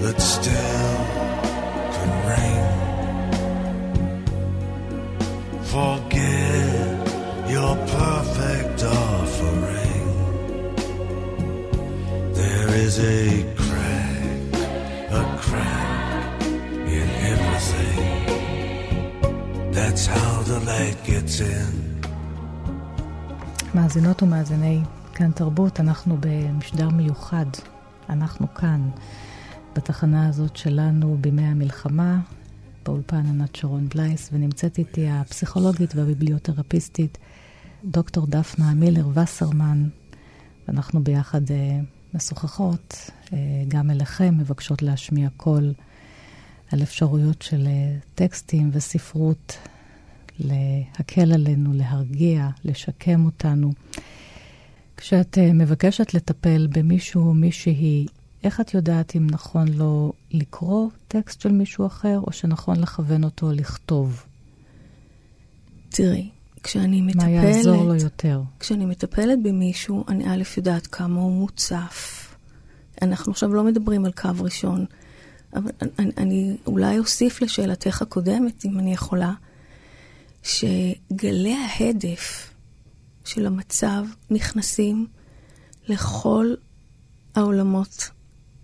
that 0.02 0.18
still 0.34 0.96
can 1.94 2.11
ring. 2.30 2.64
Forget 5.74 6.98
your 7.54 7.74
perfect 7.98 8.78
offering. 8.84 10.06
There 12.40 12.70
is 12.84 12.94
a 13.20 13.24
crack, 13.62 14.50
a 15.20 15.22
crack 15.44 16.42
in 16.98 17.08
everything. 17.32 18.02
That's 19.76 20.04
how 20.06 20.32
the 20.50 20.58
light 20.70 20.98
gets 21.04 21.40
in. 21.40 21.74
מאזינות 23.74 24.22
ומאזיני 24.22 24.80
כאן 25.14 25.30
תרבות, 25.30 25.80
אנחנו 25.80 26.16
במשדר 26.20 26.88
מיוחד. 26.88 27.46
אנחנו 28.11 28.54
כאן, 28.54 28.90
בתחנה 29.78 30.28
הזאת 30.28 30.56
שלנו 30.56 31.18
בימי 31.20 31.42
המלחמה, 31.42 32.20
באולפן 32.84 33.26
ענת 33.26 33.56
שרון 33.56 33.88
בלייס, 33.88 34.30
ונמצאת 34.32 34.78
איתי 34.78 35.08
הפסיכולוגית 35.08 35.94
והביבליותרפיסטית, 35.94 37.18
דוקטור 37.84 38.26
דפנה 38.26 38.74
מילר 38.74 39.08
וסרמן, 39.14 39.88
ואנחנו 40.68 41.04
ביחד 41.04 41.50
אה, 41.50 41.80
משוחחות, 42.14 43.10
אה, 43.32 43.38
גם 43.68 43.90
אליכם, 43.90 44.38
מבקשות 44.38 44.82
להשמיע 44.82 45.28
קול 45.36 45.74
על 46.72 46.82
אפשרויות 46.82 47.42
של 47.42 47.66
אה, 47.66 47.96
טקסטים 48.14 48.70
וספרות, 48.72 49.58
להקל 50.38 51.32
עלינו, 51.32 51.72
להרגיע, 51.72 52.48
לשקם 52.64 53.24
אותנו. 53.24 53.72
כשאת 54.96 55.38
uh, 55.38 55.52
מבקשת 55.54 56.14
לטפל 56.14 56.68
במישהו 56.70 57.28
או 57.28 57.34
מישהי, 57.34 58.06
איך 58.44 58.61
את 58.61 58.74
יודעת 58.74 59.16
אם 59.16 59.27
נכון 59.31 59.68
לו 59.68 60.12
לקרוא 60.31 60.88
טקסט 61.09 61.40
של 61.40 61.53
מישהו 61.53 61.87
אחר, 61.87 62.20
או 62.27 62.33
שנכון 62.33 62.81
לכוון 62.81 63.24
אותו 63.24 63.53
לכתוב? 63.53 64.24
תראי, 65.88 66.31
כשאני 66.62 67.01
מטפלת... 67.01 67.22
מה 67.22 67.31
יעזור 67.31 67.85
לו 67.85 67.94
יותר? 67.94 68.42
כשאני 68.61 68.87
מטפלת 68.87 69.42
במישהו, 69.42 70.05
אני 70.09 70.24
א' 70.29 70.42
יודעת 70.57 70.87
כמה 70.87 71.20
הוא 71.20 71.33
מוצף. 71.33 72.29
אנחנו 73.03 73.33
עכשיו 73.33 73.55
לא 73.55 73.64
מדברים 73.64 74.05
על 74.05 74.12
קו 74.12 74.29
ראשון, 74.38 74.85
אבל 75.55 75.70
אני, 75.98 76.11
אני 76.16 76.57
אולי 76.66 76.98
אוסיף 76.98 77.42
לשאלתך 77.42 78.03
הקודמת, 78.03 78.64
אם 78.64 78.79
אני 78.79 78.92
יכולה, 78.92 79.33
שגלי 80.42 81.55
ההדף 81.55 82.55
של 83.24 83.46
המצב 83.46 84.05
נכנסים 84.31 85.07
לכל 85.88 86.55
העולמות 87.35 88.11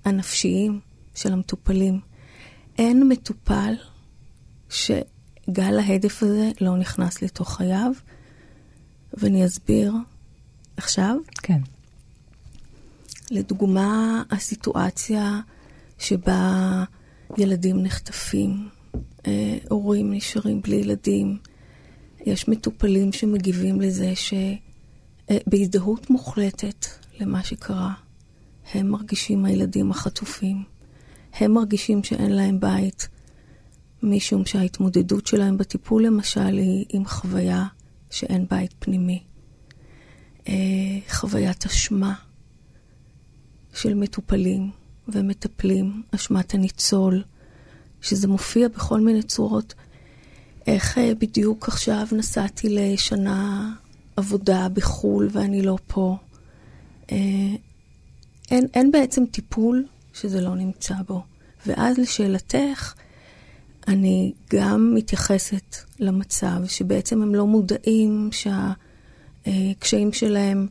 הנפשיים 0.04 0.80
של 1.14 1.32
המטופלים. 1.32 2.00
אין 2.78 3.08
מטופל 3.08 3.74
שגל 4.70 5.78
ההדף 5.78 6.22
הזה 6.22 6.50
לא 6.60 6.76
נכנס 6.76 7.22
לתוך 7.22 7.56
חייו, 7.56 7.92
ואני 9.12 9.46
אסביר 9.46 9.92
עכשיו. 10.76 11.16
כן. 11.42 11.60
לדוגמה, 13.30 14.22
הסיטואציה 14.30 15.40
שבה 15.98 16.84
ילדים 17.38 17.82
נחטפים, 17.82 18.68
אה, 19.26 19.58
הורים 19.68 20.12
נשארים 20.12 20.62
בלי 20.62 20.76
ילדים, 20.76 21.38
יש 22.26 22.48
מטופלים 22.48 23.12
שמגיבים 23.12 23.80
לזה 23.80 24.12
שבהזדהות 25.30 26.10
מוחלטת 26.10 26.86
למה 27.20 27.44
שקרה, 27.44 27.92
הם 28.72 28.90
מרגישים 28.90 29.44
הילדים 29.44 29.90
החטופים, 29.90 30.62
הם 31.34 31.52
מרגישים 31.52 32.04
שאין 32.04 32.32
להם 32.32 32.60
בית, 32.60 33.08
משום 34.02 34.46
שההתמודדות 34.46 35.26
שלהם 35.26 35.58
בטיפול 35.58 36.06
למשל 36.06 36.58
היא 36.58 36.84
עם 36.88 37.04
חוויה 37.06 37.66
שאין 38.10 38.46
בית 38.50 38.74
פנימי. 38.78 39.22
אה, 40.48 40.54
חוויית 41.08 41.66
אשמה 41.66 42.14
של 43.74 43.94
מטופלים 43.94 44.70
ומטפלים, 45.08 46.02
אשמת 46.14 46.54
הניצול, 46.54 47.22
שזה 48.00 48.28
מופיע 48.28 48.68
בכל 48.68 49.00
מיני 49.00 49.22
צורות. 49.22 49.74
איך 50.66 50.98
אה, 50.98 51.12
בדיוק 51.18 51.68
עכשיו 51.68 52.06
נסעתי 52.12 52.68
לשנה 52.68 53.72
עבודה 54.16 54.68
בחו"ל 54.68 55.28
ואני 55.32 55.62
לא 55.62 55.76
פה. 55.86 56.16
אה, 58.52 58.56
אין, 58.56 58.66
אין 58.74 58.92
בעצם 58.92 59.26
טיפול 59.26 59.86
שזה 60.12 60.40
לא 60.40 60.54
נמצא 60.54 60.94
בו. 61.06 61.22
ואז 61.66 61.98
לשאלתך, 61.98 62.94
אני 63.88 64.32
גם 64.50 64.94
מתייחסת 64.94 65.76
למצב 65.98 66.60
שבעצם 66.66 67.22
הם 67.22 67.34
לא 67.34 67.46
מודעים 67.46 68.30
שהקשיים 68.32 70.12
שלהם 70.12 70.66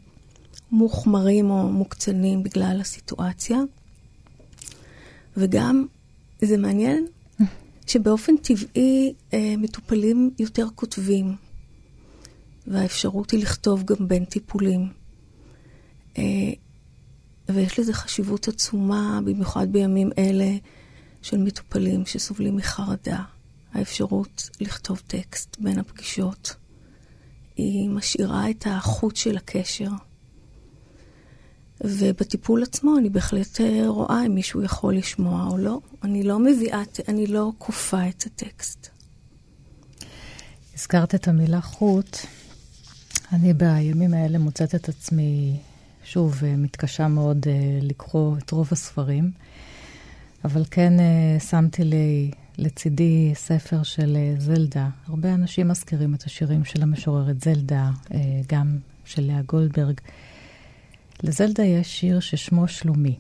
מוחמרים 0.72 1.50
או 1.50 1.70
מוקצנים 1.70 2.44
בגלל 2.44 2.78
הסיטואציה. 2.82 3.58
וגם, 5.38 5.86
זה 6.42 6.58
מעניין 6.58 7.06
שבאופן 7.88 8.38
טבעי 8.38 9.14
אה, 9.34 9.54
מטופלים 9.58 10.32
יותר 10.40 10.68
כותבים, 10.76 11.36
והאפשרות 12.68 13.32
היא 13.32 13.42
לכתוב 13.42 13.84
גם 13.84 14.08
בין 14.08 14.26
טיפולים. 14.26 14.88
ויש 17.50 17.80
לזה 17.80 17.94
חשיבות 17.94 18.48
עצומה, 18.48 19.20
במיוחד 19.26 19.72
בימים 19.72 20.10
אלה 20.18 20.52
של 21.22 21.38
מטופלים 21.38 22.06
שסובלים 22.06 22.56
מחרדה. 22.56 23.24
האפשרות 23.74 24.50
לכתוב 24.60 25.02
טקסט 25.08 25.58
בין 25.60 25.80
הפגישות. 25.80 26.56
היא 27.56 27.90
משאירה 27.90 28.50
את 28.50 28.68
החוט 28.70 29.16
של 29.16 29.38
הקשר. 29.38 29.90
ובטיפול 31.82 32.64
עצמו 32.64 32.98
אני 32.98 33.10
בהחלט 33.10 33.62
אה, 33.62 33.88
רואה 33.88 34.26
אם 34.26 34.36
מישהו 34.36 34.64
יכול 34.64 34.96
לשמוע 34.96 35.48
או 35.52 35.58
לא. 35.58 35.80
אני 36.04 36.24
לא 36.24 36.40
מביאה, 36.40 36.82
אני 37.08 37.28
לא 37.28 37.52
כופה 37.58 38.10
את 38.10 38.24
הטקסט. 38.26 38.88
הזכרת 40.76 41.16
את 41.16 41.28
המילה 41.28 41.62
חוט. 41.62 42.18
אני 43.34 43.54
בימים 43.54 44.14
האלה 44.14 44.38
מוצאת 44.38 44.76
את 44.76 44.90
עצמי, 44.90 45.60
שוב, 46.04 46.44
אה, 46.44 46.56
מתקשה 46.56 47.08
מאוד 47.08 47.46
אה, 47.48 47.80
לקרוא 47.82 48.38
את 48.38 48.52
רוב 48.52 48.70
הספרים, 48.72 49.32
אבל 50.46 50.64
כן 50.72 50.94
שמתי 51.50 51.84
לי 51.84 52.32
לצידי 52.58 53.32
ספר 53.36 53.84
של 53.84 54.18
זלדה. 54.38 54.90
הרבה 55.08 55.34
אנשים 55.34 55.68
מזכירים 55.68 56.14
את 56.14 56.24
השירים 56.24 56.66
של 56.66 56.84
המשוררת 56.84 57.42
זלדה, 57.42 57.92
גם 58.48 58.78
של 59.06 59.22
לאה 59.22 59.42
גולדברג. 59.42 60.00
לזלדה 61.24 61.64
יש 61.64 62.00
שיר 62.00 62.20
ששמו 62.20 62.68
שלומי. 62.68 63.16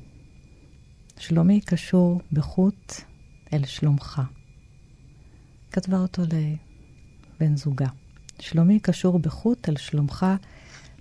שלומי 1.19 1.62
קשור 1.62 2.22
בחוט 2.32 2.93
אל 3.54 3.65
שלומך. 3.65 4.22
כתבה 5.72 5.98
אותו 5.98 6.22
לבן 6.22 7.58
זוגה. 7.58 7.88
שלומי 8.39 8.80
קשור 8.80 9.19
בחוט 9.19 9.69
אל 9.69 9.78
שלומך, 9.78 10.26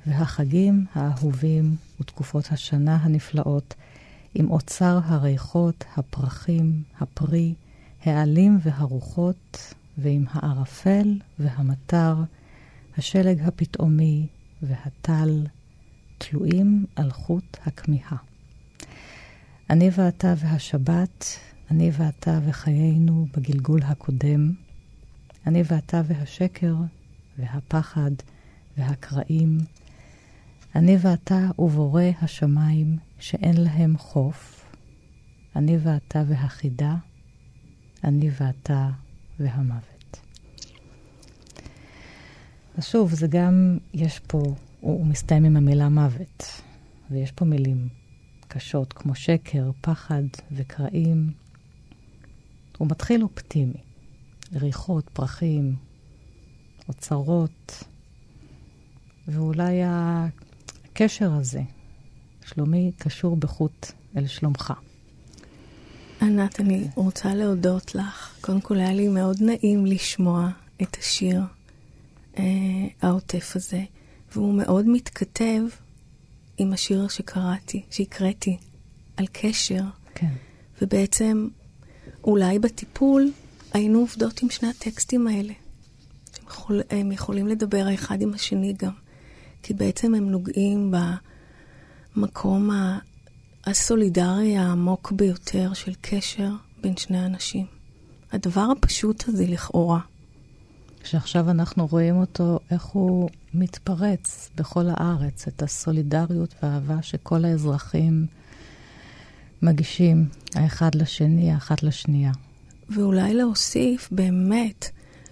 והחגים 0.07 0.87
האהובים 0.95 1.77
ותקופות 2.01 2.53
השנה 2.53 2.97
הנפלאות, 2.97 3.75
עם 4.35 4.51
אוצר 4.51 4.99
הריחות, 5.05 5.85
הפרחים, 5.97 6.83
הפרי, 7.01 7.55
העלים 8.05 8.59
והרוחות, 8.63 9.75
ועם 9.99 10.25
הערפל 10.31 11.19
והמטר, 11.39 12.17
השלג 12.99 13.41
הפתאומי 13.41 14.27
והטל, 14.63 15.47
תלויים 16.19 16.87
על 16.97 17.11
חוט 17.11 17.57
הכמיהה. 17.67 18.17
אני 19.71 19.91
ואתה 19.97 20.35
והשבת, 20.37 21.25
אני 21.71 21.91
ואתה 21.93 22.39
וחיינו 22.47 23.27
בגלגול 23.37 23.83
הקודם, 23.83 24.53
אני 25.47 25.63
ואתה 25.67 26.03
והשקר 26.07 26.75
והפחד 27.39 28.11
והקרעים, 28.79 29.59
אני 30.75 30.97
ואתה 31.01 31.47
ובורא 31.59 32.03
השמיים 32.23 32.99
שאין 33.19 33.57
להם 33.57 33.99
חוף, 33.99 34.65
אני 35.57 35.79
ואתה 35.83 36.23
והחידה, 36.27 36.97
אני 38.05 38.31
ואתה 38.41 38.91
והמוות. 39.41 40.21
אז 42.79 42.85
שוב, 42.87 43.15
זה 43.15 43.27
גם, 43.27 43.79
יש 43.95 44.19
פה 44.19 44.43
הוא, 44.81 45.07
מסתיים 45.07 45.45
עם 45.45 45.57
המילה 45.57 45.89
מוות. 45.89 46.63
ויש 47.11 47.33
פה 47.33 47.45
מילים 47.45 47.89
קשות 48.49 48.93
כמו 48.93 49.15
שקר, 49.15 49.71
פחד 49.81 50.23
וקרעים. 50.53 51.33
הוא 52.79 52.89
מתחיל 52.89 53.23
אופטימי. 53.23 53.81
ריחות, 54.55 55.11
פרחים, 55.13 55.77
אוצרות, 56.89 57.85
ואולי 59.29 59.81
הקשר 61.03 61.33
הזה, 61.33 61.61
שלומי 62.47 62.93
קשור 62.99 63.37
בחוט 63.37 63.93
אל 64.17 64.27
שלומך. 64.27 64.73
ענת, 66.21 66.61
אני 66.61 66.85
רוצה 66.95 67.35
להודות 67.35 67.95
לך. 67.95 68.37
קודם 68.41 68.61
כל, 68.61 68.79
היה 68.79 68.93
לי 68.93 69.09
מאוד 69.09 69.37
נעים 69.41 69.87
לשמוע 69.87 70.49
את 70.83 70.97
השיר 71.01 71.43
אה, 72.39 72.45
העוטף 73.03 73.53
הזה. 73.57 73.85
והוא 74.33 74.55
מאוד 74.55 74.89
מתכתב 74.89 75.61
עם 76.59 76.73
השיר 76.73 77.09
שקראתי, 77.09 77.83
שהקראתי, 77.91 78.57
על 79.17 79.27
קשר. 79.33 79.83
כן. 80.15 80.33
ובעצם, 80.83 81.49
אולי 82.25 82.59
בטיפול 82.59 83.33
היינו 83.73 83.99
עובדות 83.99 84.43
עם 84.43 84.51
שני 84.51 84.69
הטקסטים 84.69 85.27
האלה. 85.27 85.53
הם, 85.53 86.47
יכול, 86.49 86.81
הם 86.91 87.13
יכולים 87.13 87.47
לדבר 87.47 87.87
האחד 87.91 88.23
עם 88.23 88.35
השני 88.35 88.73
גם, 88.73 88.93
כי 89.63 89.75
בעצם 89.75 90.15
הם 90.15 90.31
נוגעים 90.31 90.95
במקום 92.17 92.71
הסולידרי 93.67 94.57
העמוק 94.57 95.13
ביותר 95.13 95.73
של 95.75 95.93
קשר 96.01 96.51
בין 96.81 96.97
שני 96.97 97.27
אנשים. 97.27 97.67
הדבר 98.33 98.69
הפשוט 98.79 99.29
הזה 99.29 99.47
לכאורה. 99.47 100.01
שעכשיו 101.05 101.51
אנחנו 101.51 101.87
רואים 101.87 102.17
אותו, 102.17 102.59
איך 102.71 102.85
הוא 102.85 103.31
מתפרץ 103.55 104.51
בכל 104.57 104.85
הארץ, 104.89 105.49
את 105.49 105.63
הסולידריות 105.63 106.55
והאהבה 106.63 107.03
שכל 107.03 107.45
האזרחים 107.45 108.27
מגישים 109.63 110.29
האחד 110.55 110.95
לשני, 110.95 111.53
האחת 111.53 111.83
לשנייה. 111.83 112.33
ואולי 112.91 113.35
להוסיף 113.35 114.09
באמת 114.13 114.89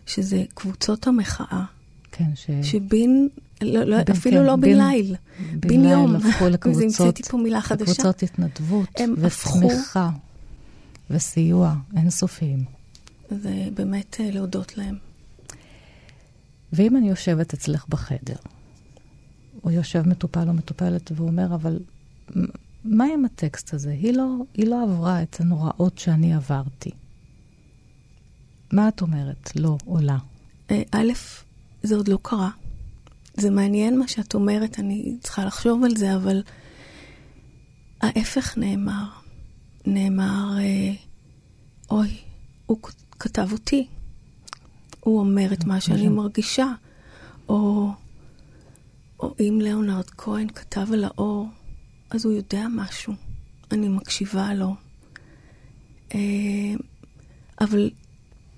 שזה 0.07 0.45
קבוצות 0.55 1.07
המחאה. 1.07 1.65
כן, 2.13 2.31
ש... 2.35 2.51
שבין, 2.63 3.29
לא, 3.63 3.85
לא, 3.85 3.97
בין, 4.05 4.17
אפילו 4.17 4.37
כן, 4.37 4.45
לא 4.45 4.57
בן 4.57 4.79
ליל, 4.79 5.17
בן 5.53 5.85
יום. 5.85 6.17
הפכו 6.17 6.49
לקבוצות, 6.55 6.83
המצאתי 6.83 7.23
פה 7.23 7.37
מילה 7.37 7.61
חדשה. 7.61 7.93
לקבוצות 7.93 8.23
התנדבות 8.23 9.01
ותמיכה 9.17 10.07
הפכו... 10.07 10.21
וסיוע 11.11 11.75
אינסופיים. 11.97 12.65
זה 13.31 13.69
באמת 13.75 14.17
אה, 14.21 14.31
להודות 14.31 14.77
להם. 14.77 14.97
ואם 16.73 16.97
אני 16.97 17.09
יושבת 17.09 17.55
אצלך 17.55 17.89
בחדר, 17.89 18.37
או 19.65 19.71
יושב 19.71 20.09
מטופל 20.09 20.49
או 20.49 20.53
מטופלת 20.53 21.13
והוא 21.15 21.29
אומר, 21.29 21.55
אבל 21.55 21.79
מה 22.85 23.05
עם 23.15 23.25
הטקסט 23.25 23.75
הזה? 23.75 23.91
היא 23.91 24.15
לא, 24.15 24.37
היא 24.55 24.67
לא 24.67 24.83
עברה 24.83 25.23
את 25.23 25.41
הנוראות 25.41 25.99
שאני 25.99 26.35
עברתי. 26.35 26.91
מה 28.73 28.89
את 28.89 29.03
אומרת? 29.03 29.57
לא, 29.57 29.77
או 29.87 29.99
לה. 30.01 30.19
אה, 30.71 30.83
א', 30.93 31.13
זה 31.83 31.97
עוד 31.97 32.09
לא 32.09 32.19
קרה. 32.23 32.51
זה 33.35 33.51
מעניין 33.51 33.99
מה 33.99 34.09
שאת 34.09 34.35
אומרת, 34.35 34.79
אני 34.79 35.17
צריכה 35.21 35.45
לחשוב 35.45 35.85
על 35.85 35.97
זה, 35.97 36.17
אבל 36.17 36.43
ההפך 38.01 38.59
נאמר. 38.59 39.09
נאמר, 39.87 40.57
אה, 40.59 40.93
אוי, 41.91 42.17
הוא 42.67 42.79
כתב 43.19 43.53
אותי. 43.53 43.87
הוא 45.01 45.21
אומר 45.21 45.53
את 45.53 45.65
מה 45.65 45.81
שאני 45.81 46.09
מרגישה. 46.09 46.67
או, 47.49 47.91
או 49.21 49.35
אם 49.41 49.59
ליאונרד 49.63 50.11
כהן 50.11 50.49
כתב 50.49 50.93
על 50.93 51.05
האור, 51.05 51.49
אז 52.11 52.25
הוא 52.25 52.33
יודע 52.33 52.67
משהו. 52.71 53.13
אני 53.73 53.89
מקשיבה 53.89 54.55
לו. 54.55 54.75
אה, 56.15 56.75
אבל 57.61 57.91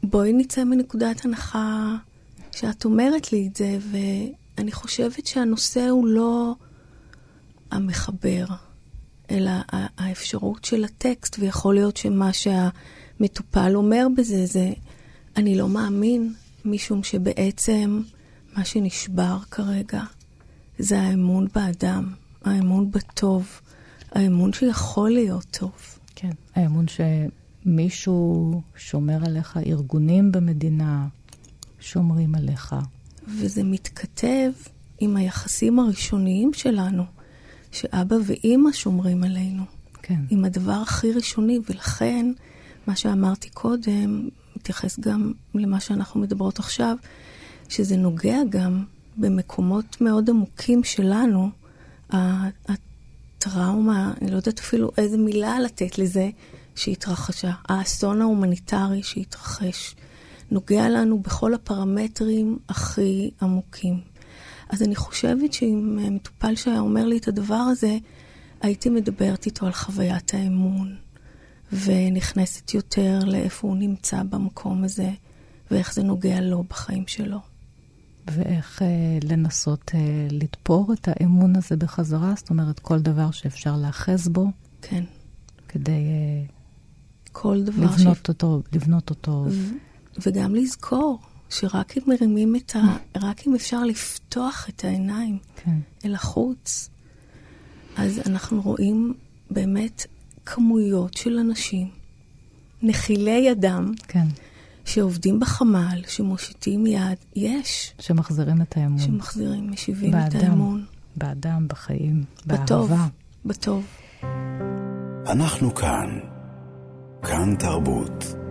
בואי 0.03 0.33
נצא 0.33 0.65
מנקודת 0.65 1.25
הנחה 1.25 1.97
שאת 2.53 2.85
אומרת 2.85 3.33
לי 3.33 3.49
את 3.51 3.57
זה, 3.57 3.79
ואני 4.63 4.73
חושבת 4.73 5.27
שהנושא 5.27 5.89
הוא 5.89 6.07
לא 6.07 6.55
המחבר, 7.71 8.45
אלא 9.31 9.51
האפשרות 9.99 10.65
של 10.65 10.85
הטקסט, 10.85 11.37
ויכול 11.39 11.75
להיות 11.75 11.97
שמה 11.97 12.31
שהמטופל 12.33 13.73
אומר 13.75 14.07
בזה 14.17 14.47
זה, 14.47 14.73
אני 15.37 15.59
לא 15.59 15.69
מאמין, 15.69 16.35
משום 16.65 17.03
שבעצם 17.03 18.03
מה 18.57 18.65
שנשבר 18.65 19.39
כרגע 19.51 20.03
זה 20.79 21.01
האמון 21.01 21.47
באדם, 21.55 22.13
האמון 22.45 22.91
בטוב, 22.91 23.61
האמון 24.13 24.53
שיכול 24.53 25.11
להיות 25.11 25.47
טוב. 25.51 25.73
כן, 26.15 26.33
האמון 26.55 26.87
שמישהו 26.89 28.61
שומר 28.77 29.25
עליך, 29.25 29.59
ארגונים 29.67 30.33
במדינה 30.33 31.07
שומרים 31.81 32.35
עליך. 32.35 32.75
וזה 33.29 33.65
מתכתב 33.65 34.51
עם 35.01 35.17
היחסים 35.17 35.79
הראשוניים 35.79 36.55
שלנו, 36.55 37.05
שאבא 37.73 38.17
ואימא 38.27 38.73
שומרים 38.73 39.25
עלינו. 39.25 39.63
כן. 40.03 40.21
עם 40.31 40.45
הדבר 40.45 40.73
הכי 40.73 41.13
ראשוני, 41.13 41.59
ולכן 41.69 42.33
מה 42.87 42.97
שאמרתי 42.97 43.51
קודם 43.51 44.29
מתייחס 44.57 45.01
גם 45.01 45.33
למה 45.55 45.81
שאנחנו 45.81 46.21
מדברות 46.21 46.59
עכשיו, 46.59 46.97
שזה 47.69 47.97
נוגע 47.97 48.39
גם 48.51 48.85
במקומות 49.17 50.01
מאוד 50.01 50.31
עמוקים 50.31 50.85
שלנו, 50.85 51.51
הטראומה, 52.11 54.13
אני 54.23 54.31
לא 54.31 54.37
יודעת 54.37 54.59
אפילו 54.59 54.91
איזה 54.99 55.17
מילה 55.17 55.61
לתת 55.61 55.99
לזה, 55.99 56.31
שהתרחשה, 56.75 57.53
האסון 57.69 58.21
ההומניטרי 58.21 59.03
שהתרחש, 59.03 59.95
נוגע 60.53 60.89
לנו 60.89 61.19
בכל 61.19 61.55
הפרמטרים 61.55 62.59
הכי 62.69 63.31
עמוקים. 63.43 64.01
אז 64.69 64.83
אני 64.83 64.97
חושבת 64.97 65.53
שאם 65.53 65.99
מטופל 66.11 66.55
שהיה 66.55 66.81
אומר 66.81 67.07
לי 67.07 67.19
את 67.19 67.29
הדבר 67.29 67.55
הזה, 67.55 67.99
הייתי 68.61 68.91
מדברת 68.91 69.47
איתו 69.47 69.67
על 69.67 69.73
חוויית 69.73 70.35
האמון, 70.35 70.97
ונכנסת 71.73 72.75
יותר 72.75 73.19
לאיפה 73.27 73.69
הוא 73.69 73.77
נמצא 73.77 74.23
במקום 74.23 74.85
הזה, 74.85 75.11
ואיך 75.71 75.95
זה 75.95 76.03
נוגע 76.03 76.41
לו 76.41 76.65
בחיים 76.71 77.07
שלו. 77.07 77.39
ואיך 78.31 78.83
אה, 78.83 78.89
לנסות 79.23 79.91
אה, 79.95 80.01
לתפור 80.31 80.93
את 80.93 81.09
האמון 81.09 81.57
הזה 81.57 81.77
בחזרה, 81.77 82.33
זאת 82.37 82.51
אומרת, 82.51 82.79
כל 82.79 82.99
דבר 82.99 83.31
שאפשר 83.31 83.77
להאחז 83.77 84.29
בו. 84.29 84.47
כן. 84.83 85.05
כדי 85.69 85.91
אה, 85.91 86.45
כל 87.33 87.63
דבר 87.65 87.85
לבנות 87.85 88.27
ש... 88.27 88.29
אותו, 88.29 88.63
לבנות 88.73 89.11
אותו. 89.11 89.47
ו- 89.51 89.92
וגם 90.27 90.55
לזכור 90.55 91.19
שרק 91.51 91.99
אם 91.99 92.03
מרימים 92.07 92.57
את 92.57 92.77
ה... 92.77 92.81
רק 93.17 93.47
אם 93.47 93.55
אפשר 93.55 93.85
לפתוח 93.85 94.69
את 94.69 94.85
העיניים 94.85 95.39
כן. 95.57 95.77
אל 96.05 96.15
החוץ, 96.15 96.91
אז 97.97 98.21
אנחנו 98.27 98.63
רואים 98.63 99.15
באמת 99.51 100.07
כמויות 100.47 101.15
של 101.15 101.39
אנשים, 101.39 101.89
נחילי 102.83 103.53
אדם, 103.53 103.93
כן. 104.09 104.27
שעובדים 104.85 105.41
בחמ"ל, 105.41 106.03
שמושיטים 106.07 106.87
יד, 106.87 107.19
יש. 107.37 107.95
שמחזירים 108.01 108.63
את 108.63 108.77
האמון. 108.77 108.99
שמחזירים, 108.99 109.71
משיבים 109.71 110.11
באדם, 110.11 110.39
את 110.39 110.43
האמון. 110.43 110.85
באדם, 111.17 111.69
בחיים, 111.69 112.25
בטוב, 112.47 112.89
באהבה. 112.89 113.07
בטוב. 113.45 113.85
אנחנו 115.27 115.75
כאן. 115.75 116.19
כאן 117.23 117.55
תרבות. 117.59 118.42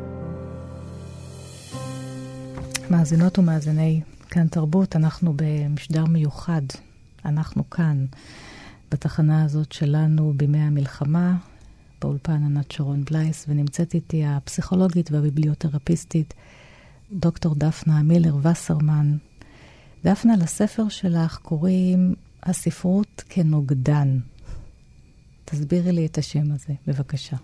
מאזינות 2.91 3.39
ומאזיני 3.39 4.01
כאן 4.29 4.47
תרבות, 4.47 4.95
אנחנו 4.95 5.33
במשדר 5.35 6.05
מיוחד. 6.05 6.61
אנחנו 7.25 7.69
כאן, 7.69 8.05
בתחנה 8.91 9.43
הזאת 9.43 9.71
שלנו 9.71 10.33
בימי 10.35 10.59
המלחמה, 10.59 11.37
באולפן 12.01 12.43
ענת 12.43 12.71
שרון 12.71 13.03
בלייס, 13.03 13.45
ונמצאת 13.47 13.93
איתי 13.93 14.25
הפסיכולוגית 14.25 15.11
והביבליותרפיסטית 15.11 16.33
דוקטור 17.11 17.55
דפנה 17.55 18.03
מילר 18.03 18.35
וסרמן. 18.43 19.17
דפנה, 20.03 20.35
לספר 20.37 20.89
שלך 20.89 21.37
קוראים 21.37 22.15
הספרות 22.43 23.23
כנוגדן. 23.29 24.19
תסבירי 25.45 25.91
לי 25.91 26.05
את 26.05 26.17
השם 26.17 26.51
הזה, 26.51 26.73
בבקשה. 26.87 27.37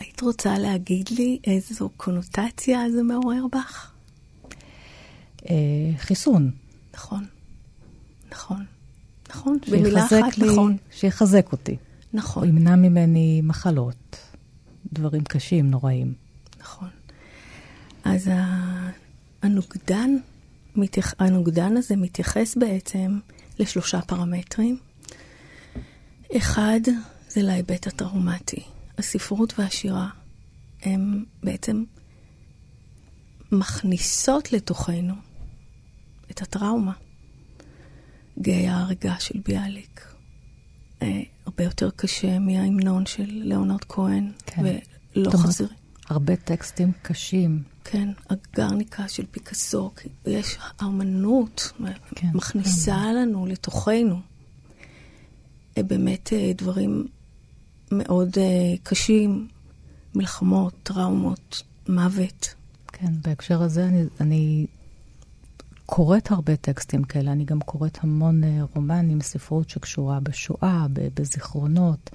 היית 0.00 0.20
רוצה 0.20 0.58
להגיד 0.58 1.08
לי 1.08 1.38
איזו 1.44 1.88
קונוטציה 1.96 2.90
זה 2.90 3.02
מעורר 3.02 3.46
בך? 3.52 3.92
אה, 5.50 5.54
חיסון. 5.98 6.50
נכון, 6.94 7.26
נכון, 8.32 8.64
נכון. 9.30 9.58
במילה 9.70 10.06
אחת, 10.06 10.38
לי, 10.38 10.52
נכון. 10.52 10.76
שיחזק 10.90 11.52
אותי. 11.52 11.76
נכון. 12.12 12.42
הוא 12.42 12.48
ימנע 12.48 12.76
ממני 12.76 13.40
מחלות, 13.44 14.16
דברים 14.92 15.24
קשים, 15.24 15.70
נוראים. 15.70 16.14
נכון. 16.60 16.88
אז 18.04 18.30
הנוגדן, 19.42 20.10
הנוגדן 21.18 21.76
הזה 21.76 21.96
מתייחס 21.96 22.56
בעצם 22.56 23.18
לשלושה 23.58 24.00
פרמטרים. 24.00 24.78
אחד, 26.36 26.80
זה 27.28 27.42
להיבט 27.42 27.86
הטראומטי. 27.86 28.62
הספרות 28.98 29.58
והשירה 29.58 30.08
הם 30.82 31.24
בעצם 31.42 31.84
מכניסות 33.52 34.52
לתוכנו 34.52 35.14
את 36.30 36.42
הטראומה. 36.42 36.92
גיא 38.38 38.70
ההרגה 38.70 39.14
של 39.18 39.38
ביאליק. 39.44 40.14
אה, 41.02 41.22
הרבה 41.46 41.64
יותר 41.64 41.90
קשה 41.90 42.38
מההמנון 42.38 43.06
של 43.06 43.26
ליאונרד 43.28 43.84
כהן, 43.84 44.32
כן. 44.46 44.62
ולא 45.16 45.30
חזרי. 45.30 45.68
הרבה 46.08 46.36
טקסטים 46.36 46.92
קשים. 47.02 47.62
כן, 47.84 48.08
הגרניקה 48.30 49.08
של 49.08 49.26
פיקאסו, 49.30 49.90
יש 50.26 50.58
האמנות, 50.78 51.72
כן, 52.14 52.28
מכניסה 52.34 52.92
כן. 52.92 53.14
לנו 53.14 53.46
לתוכנו 53.46 54.20
אה, 55.78 55.82
באמת 55.82 56.32
אה, 56.32 56.52
דברים 56.56 57.06
מאוד 57.92 58.30
קשים, 58.82 59.48
מלחמות, 60.14 60.74
טראומות, 60.82 61.62
מוות. 61.88 62.54
כן, 62.92 63.12
בהקשר 63.24 63.62
הזה 63.62 63.84
אני, 63.84 64.04
אני 64.20 64.66
קוראת 65.86 66.30
הרבה 66.30 66.56
טקסטים 66.56 67.04
כאלה, 67.04 67.32
אני 67.32 67.44
גם 67.44 67.60
קוראת 67.60 67.98
המון 68.02 68.44
אה, 68.44 68.60
רומנים, 68.74 69.20
ספרות 69.20 69.70
שקשורה 69.70 70.20
בשואה, 70.20 70.86
בזיכרונות. 70.92 72.10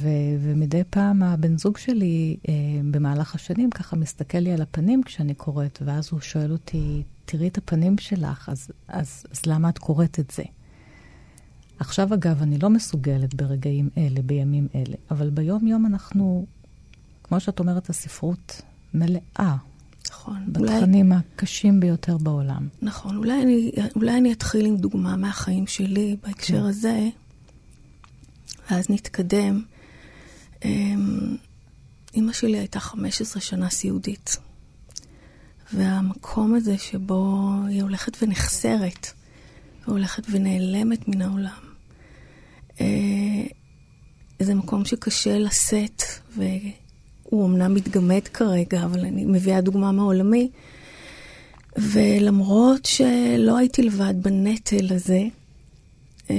ו- 0.00 0.36
ומדי 0.40 0.82
פעם 0.90 1.22
הבן 1.22 1.58
זוג 1.58 1.76
שלי 1.76 2.36
אה, 2.48 2.54
במהלך 2.90 3.34
השנים 3.34 3.70
ככה 3.70 3.96
מסתכל 3.96 4.38
לי 4.38 4.52
על 4.52 4.62
הפנים 4.62 5.02
כשאני 5.02 5.34
קוראת, 5.34 5.78
ואז 5.84 6.08
הוא 6.12 6.20
שואל 6.20 6.52
אותי, 6.52 7.02
תראי 7.24 7.48
את 7.48 7.58
הפנים 7.58 7.98
שלך, 7.98 8.48
אז, 8.48 8.70
אז, 8.88 9.26
אז 9.32 9.46
למה 9.46 9.68
את 9.68 9.78
קוראת 9.78 10.20
את 10.20 10.30
זה? 10.30 10.42
עכשיו, 11.78 12.14
אגב, 12.14 12.42
אני 12.42 12.58
לא 12.58 12.70
מסוגלת 12.70 13.34
ברגעים 13.34 13.88
אלה, 13.98 14.22
בימים 14.22 14.68
אלה, 14.74 14.96
אבל 15.10 15.30
ביום-יום 15.30 15.86
אנחנו, 15.86 16.46
כמו 17.22 17.40
שאת 17.40 17.58
אומרת, 17.60 17.90
הספרות 17.90 18.62
מלאה 18.94 19.56
נכון. 20.10 20.52
בתכנים 20.52 21.12
אולי... 21.12 21.22
הקשים 21.34 21.80
ביותר 21.80 22.18
בעולם. 22.18 22.68
נכון. 22.82 23.16
אולי 23.16 23.42
אני, 23.42 23.72
אולי 23.96 24.18
אני 24.18 24.32
אתחיל 24.32 24.66
עם 24.66 24.76
דוגמה 24.76 25.16
מהחיים 25.16 25.66
שלי 25.66 26.16
בהקשר 26.22 26.60
כן. 26.60 26.66
הזה, 26.66 27.08
ואז 28.70 28.90
נתקדם. 28.90 29.62
אמ, 30.64 31.36
אימא 32.14 32.32
שלי 32.32 32.58
הייתה 32.58 32.80
15 32.80 33.42
שנה 33.42 33.70
סיעודית, 33.70 34.36
והמקום 35.72 36.54
הזה 36.54 36.78
שבו 36.78 37.50
היא 37.68 37.82
הולכת 37.82 38.22
ונחסרת, 38.22 39.06
והולכת 39.86 40.22
ונעלמת 40.30 41.08
מן 41.08 41.22
העולם. 41.22 41.67
אה, 42.80 42.86
זה 44.38 44.54
מקום 44.54 44.84
שקשה 44.84 45.38
לשאת, 45.38 46.02
והוא 46.36 47.46
אמנם 47.46 47.74
מתגמד 47.74 48.28
כרגע, 48.32 48.84
אבל 48.84 49.00
אני 49.00 49.24
מביאה 49.24 49.60
דוגמה 49.60 49.92
מעולמי. 49.92 50.50
ולמרות 51.76 52.84
שלא 52.84 53.56
הייתי 53.56 53.82
לבד 53.82 54.14
בנטל 54.22 54.94
הזה, 54.94 55.22
אה, 56.30 56.36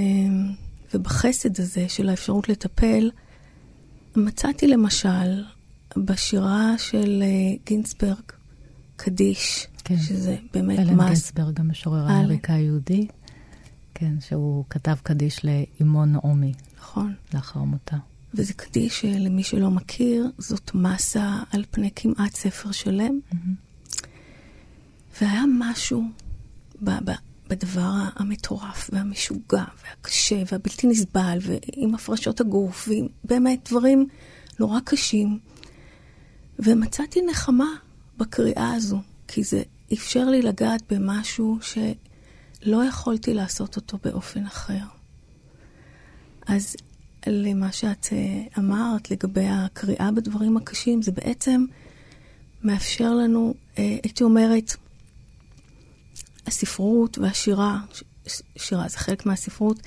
ובחסד 0.94 1.60
הזה 1.62 1.90
של 1.90 2.10
האפשרות 2.10 2.50
לטפל, 2.50 3.12
מצאתי 4.16 4.68
למשל 4.68 5.44
בשירה 5.98 6.74
של 6.78 7.24
אה, 7.26 7.56
גינסברג, 7.66 8.22
קדיש, 8.96 9.68
כן. 9.84 9.98
שזה 9.98 10.36
באמת 10.54 10.80
אלן 10.80 10.94
מס... 10.94 11.00
אלן 11.00 11.08
גינסברג, 11.08 11.60
המשורר. 11.60 12.08
האמריקאי 12.08 12.56
היהודי, 12.56 13.08
כן, 14.00 14.20
שהוא 14.20 14.66
כתב 14.70 14.96
קדיש 15.04 15.40
לאמו 15.46 16.06
נעמי. 16.06 16.54
נכון. 16.80 17.14
לאחר 17.34 17.60
מותה. 17.60 17.98
וזה 18.34 18.54
קדיש 18.54 19.02
שלמי 19.02 19.44
שלא 19.44 19.72
מכיר, 19.72 20.32
זאת 20.38 20.72
מסה 20.76 21.40
על 21.52 21.66
פני 21.72 21.90
כמעט 21.96 22.36
ספר 22.36 22.72
שלם. 22.72 23.20
Mm-hmm. 23.32 24.06
והיה 25.22 25.44
משהו 25.60 26.04
ב- 26.82 27.10
ב- 27.10 27.20
בדבר 27.48 27.92
המטורף 28.16 28.90
והמשוגע 28.94 29.64
והקשה 29.84 30.44
והבלתי 30.52 30.88
נסבל, 30.88 31.38
ועם 31.42 31.96
הפרשות 31.96 32.42
הגוף, 32.42 32.88
ועם 32.88 33.08
באמת 33.24 33.70
דברים 33.70 34.08
נורא 34.60 34.80
קשים. 34.86 35.40
ומצאתי 36.60 37.22
נחמה 37.22 37.70
בקריאה 38.18 38.74
הזו, 38.74 39.00
כי 39.28 39.44
זה 39.44 39.62
אפשר 39.94 40.26
לי 40.26 40.42
לגעת 40.42 40.94
במשהו 40.94 41.58
שלא 42.64 42.86
יכולתי 42.86 43.34
לעשות 43.34 43.76
אותו 43.76 43.98
באופן 44.04 44.46
אחר. 44.46 44.84
אז 46.48 46.76
למה 47.28 47.72
שאת 47.72 48.08
אה, 48.12 48.44
אמרת 48.58 49.12
לגבי 49.12 49.48
הקריאה 49.48 50.12
בדברים 50.12 50.58
הקשים, 50.58 51.02
זה 51.02 51.12
בעצם 51.12 51.66
מאפשר 52.64 53.14
לנו, 53.14 53.54
אה, 53.78 53.98
הייתי 54.04 54.24
אומרת, 54.24 54.76
הספרות 56.48 57.18
והשירה, 57.18 57.80
שירה 58.58 58.88
זה 58.88 58.98
חלק 58.98 59.26
מהספרות, 59.26 59.80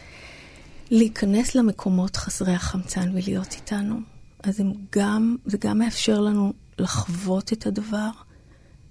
להיכנס 0.90 1.54
למקומות 1.54 2.16
חסרי 2.16 2.52
החמצן 2.54 3.11
ולהיות 3.14 3.52
איתנו. 3.52 4.00
אז 4.42 4.61
גם, 4.92 5.37
זה 5.44 5.58
גם 5.61 5.78
מאפשר 5.78 6.20
לנו 6.20 6.52
לחוות 6.78 7.52
את 7.52 7.66
הדבר 7.66 8.11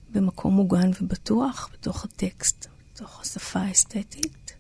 במקום 0.10 0.54
מוגן 0.54 0.90
ובטוח, 1.02 1.70
בתוך 1.74 2.04
הטקסט, 2.04 2.68
בתוך 3.02 3.22
השפה 3.22 3.60
האסתטית. 3.60 4.54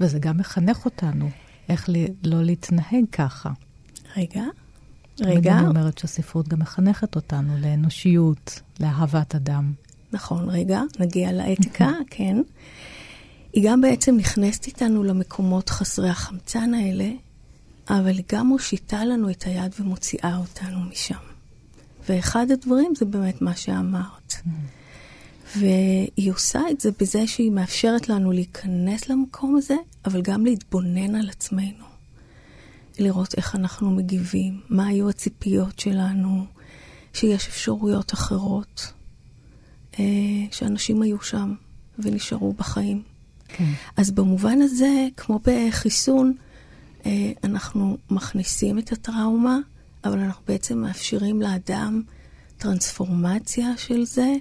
וזה 0.00 0.18
גם 0.18 0.36
מחנך 0.36 0.84
אותנו, 0.84 1.30
איך 1.68 1.88
לי, 1.88 2.06
לא 2.22 2.42
להתנהג 2.42 3.04
ככה. 3.12 3.50
רגע, 4.16 4.44
רגע. 5.20 5.58
אני 5.58 5.66
אומרת 5.66 5.98
שהספרות 5.98 6.48
גם 6.48 6.58
מחנכת 6.58 7.16
אותנו 7.16 7.58
לאנושיות, 7.58 8.60
לאהבת 8.80 9.34
אדם. 9.34 9.72
נכון, 10.12 10.50
רגע, 10.50 10.80
נגיע 10.98 11.32
לאתיקה, 11.32 11.90
כן. 12.10 12.36
היא 13.52 13.68
גם 13.70 13.80
בעצם 13.80 14.16
נכנסת 14.16 14.66
איתנו 14.66 15.04
למקומות 15.04 15.70
חסרי 15.70 16.10
החמצן 16.10 16.74
האלה, 16.74 17.10
אבל 17.88 18.16
היא 18.16 18.24
גם 18.32 18.46
מושיטה 18.46 19.04
לנו 19.04 19.30
את 19.30 19.42
היד 19.42 19.74
ומוציאה 19.80 20.36
אותנו 20.36 20.80
משם. 20.80 21.14
ואחד 22.08 22.50
הדברים 22.50 22.94
זה 22.96 23.04
באמת 23.04 23.42
מה 23.42 23.56
שאמרת. 23.56 24.34
והיא 25.56 26.32
עושה 26.32 26.60
את 26.70 26.80
זה 26.80 26.90
בזה 27.00 27.26
שהיא 27.26 27.50
מאפשרת 27.50 28.08
לנו 28.08 28.32
להיכנס 28.32 29.08
למקום 29.08 29.56
הזה, 29.56 29.76
אבל 30.04 30.22
גם 30.22 30.44
להתבונן 30.44 31.14
על 31.14 31.28
עצמנו. 31.28 31.84
לראות 32.98 33.34
איך 33.36 33.54
אנחנו 33.54 33.90
מגיבים, 33.90 34.60
מה 34.68 34.86
היו 34.86 35.08
הציפיות 35.08 35.78
שלנו, 35.78 36.44
שיש 37.12 37.48
אפשרויות 37.48 38.14
אחרות, 38.14 38.92
אה, 39.98 40.04
שאנשים 40.50 41.02
היו 41.02 41.20
שם 41.20 41.54
ונשארו 41.98 42.52
בחיים. 42.52 43.02
כן. 43.48 43.64
אז 43.96 44.10
במובן 44.10 44.62
הזה, 44.62 45.08
כמו 45.16 45.40
בחיסון, 45.44 46.34
אה, 47.06 47.32
אנחנו 47.44 47.96
מכניסים 48.10 48.78
את 48.78 48.92
הטראומה, 48.92 49.58
אבל 50.04 50.18
אנחנו 50.18 50.42
בעצם 50.46 50.78
מאפשרים 50.78 51.42
לאדם 51.42 52.02
טרנספורמציה 52.58 53.76
של 53.76 54.04
זה, 54.04 54.34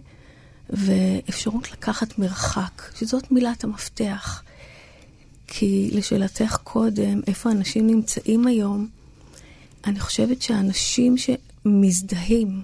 ואפשרות 0.72 1.72
לקחת 1.72 2.20
מרחק, 2.20 2.82
שזאת 2.96 3.32
מילת 3.32 3.64
המפתח. 3.64 4.44
כי 5.48 5.90
לשאלתך 5.94 6.58
קודם, 6.64 7.22
איפה 7.28 7.52
אנשים 7.52 7.88
נמצאים 7.88 8.48
היום, 8.48 8.88
אני 9.86 10.00
חושבת 10.00 10.42
שאנשים 10.42 11.16
שמזדהים, 11.18 12.62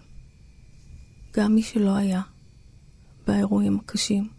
גם 1.34 1.56
מי 1.56 1.64
שלא 1.64 1.96
היה 1.96 2.22
באירועים 3.28 3.80
הקשים, 3.80 4.30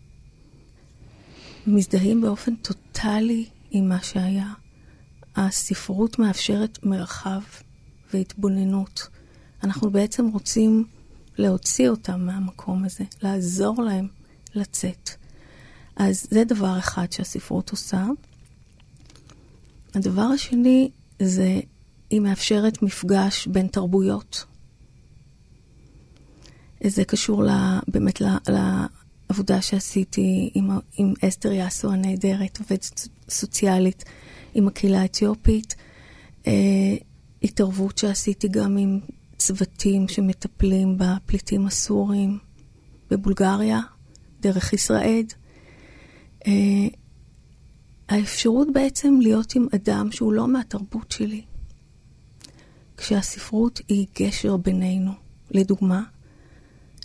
מזדהים 1.67 2.21
באופן 2.21 2.55
טוטאלי 2.57 3.47
עם 3.71 3.89
מה 3.89 4.03
שהיה. 4.03 4.53
הספרות 5.37 6.19
מאפשרת 6.19 6.79
מרחב 6.83 7.41
והתבוננות. 8.15 9.09
אנחנו 9.65 9.91
בעצם 9.91 10.27
רוצים 10.27 10.85
להוציא 11.39 11.89
אותם 11.89 12.21
מהמקום 12.21 12.85
הזה, 12.85 13.05
לעזור 13.23 13.83
להם 13.83 14.09
לצאת. 14.55 15.11
אז 15.97 16.27
זה 16.31 16.45
דבר 16.45 16.79
אחד 16.79 17.13
שהספרות 17.13 17.71
עושה. 17.71 18.07
הדבר 19.95 20.23
השני 20.23 20.91
זה, 21.23 21.61
היא 22.11 22.21
מאפשרת 22.21 22.83
מפגש 22.83 23.47
בין 23.47 23.67
תרבויות. 23.67 24.45
זה 26.85 27.05
קשור 27.05 27.43
לה, 27.43 27.81
באמת 27.89 28.21
לה, 28.21 28.39
לעבודה 28.49 29.63
שעשיתי 29.63 30.51
עם, 30.55 30.71
עם 30.97 31.15
אסתר 31.29 31.53
יאסו 31.53 31.93
הנהדרת, 31.93 32.59
עובדת 32.59 33.09
סוציאלית 33.31 34.05
עם 34.55 34.69
הקהילה 34.69 35.01
האתיופית. 35.01 35.75
אה, 36.47 36.53
התערבות 37.43 37.99
שעשיתי 37.99 38.49
גם 38.49 38.77
עם 38.77 39.01
צוותים 39.39 40.09
שמטפלים 40.09 40.99
בפליטים 40.99 41.67
הסורים 41.67 42.39
בבולגריה, 43.11 43.81
דרך 44.41 44.73
ישראל. 44.73 45.25
Uh, 46.45 46.49
האפשרות 48.09 48.69
בעצם 48.73 49.19
להיות 49.23 49.55
עם 49.55 49.67
אדם 49.75 50.13
שהוא 50.13 50.33
לא 50.33 50.49
מהתרבות 50.49 51.11
שלי, 51.11 51.43
כשהספרות 52.97 53.81
היא 53.89 54.07
גשר 54.21 54.57
בינינו. 54.57 55.13
לדוגמה, 55.51 56.03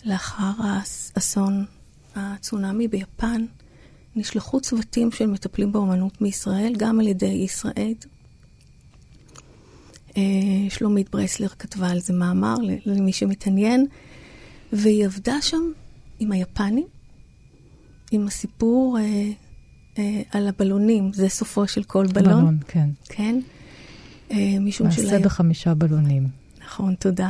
לאחר 0.05 0.51
האסון 0.57 1.65
הצונאמי 2.15 2.87
ביפן, 2.87 3.45
נשלחו 4.15 4.61
צוותים 4.61 5.11
של 5.11 5.25
מטפלים 5.25 5.71
באומנות 5.71 6.21
מישראל, 6.21 6.73
גם 6.77 6.99
על 6.99 7.07
ידי 7.07 7.25
ישראל, 7.25 7.73
אה, 7.77 8.12
שלומית 10.69 11.09
ברסלר 11.09 11.47
כתבה 11.47 11.89
על 11.89 11.99
זה 11.99 12.13
מאמר 12.13 12.55
למי 12.85 13.13
שמתעניין, 13.13 13.85
והיא 14.73 15.05
עבדה 15.05 15.41
שם 15.41 15.71
עם 16.19 16.31
היפנים, 16.31 16.87
עם 18.11 18.27
הסיפור 18.27 18.97
אה, 18.99 19.31
אה, 19.97 20.21
על 20.31 20.47
הבלונים, 20.47 21.13
זה 21.13 21.29
סופו 21.29 21.67
של 21.67 21.83
כל 21.83 22.07
בלון. 22.07 22.41
בלון, 22.41 22.57
כן. 22.67 22.89
כן? 23.09 23.39
אה, 24.31 24.55
משום 24.59 24.87
מעשה 24.87 25.01
שלה... 25.01 25.19
בחמישה 25.19 25.73
בלונים. 25.73 26.27
נכון, 26.65 26.95
תודה. 26.95 27.29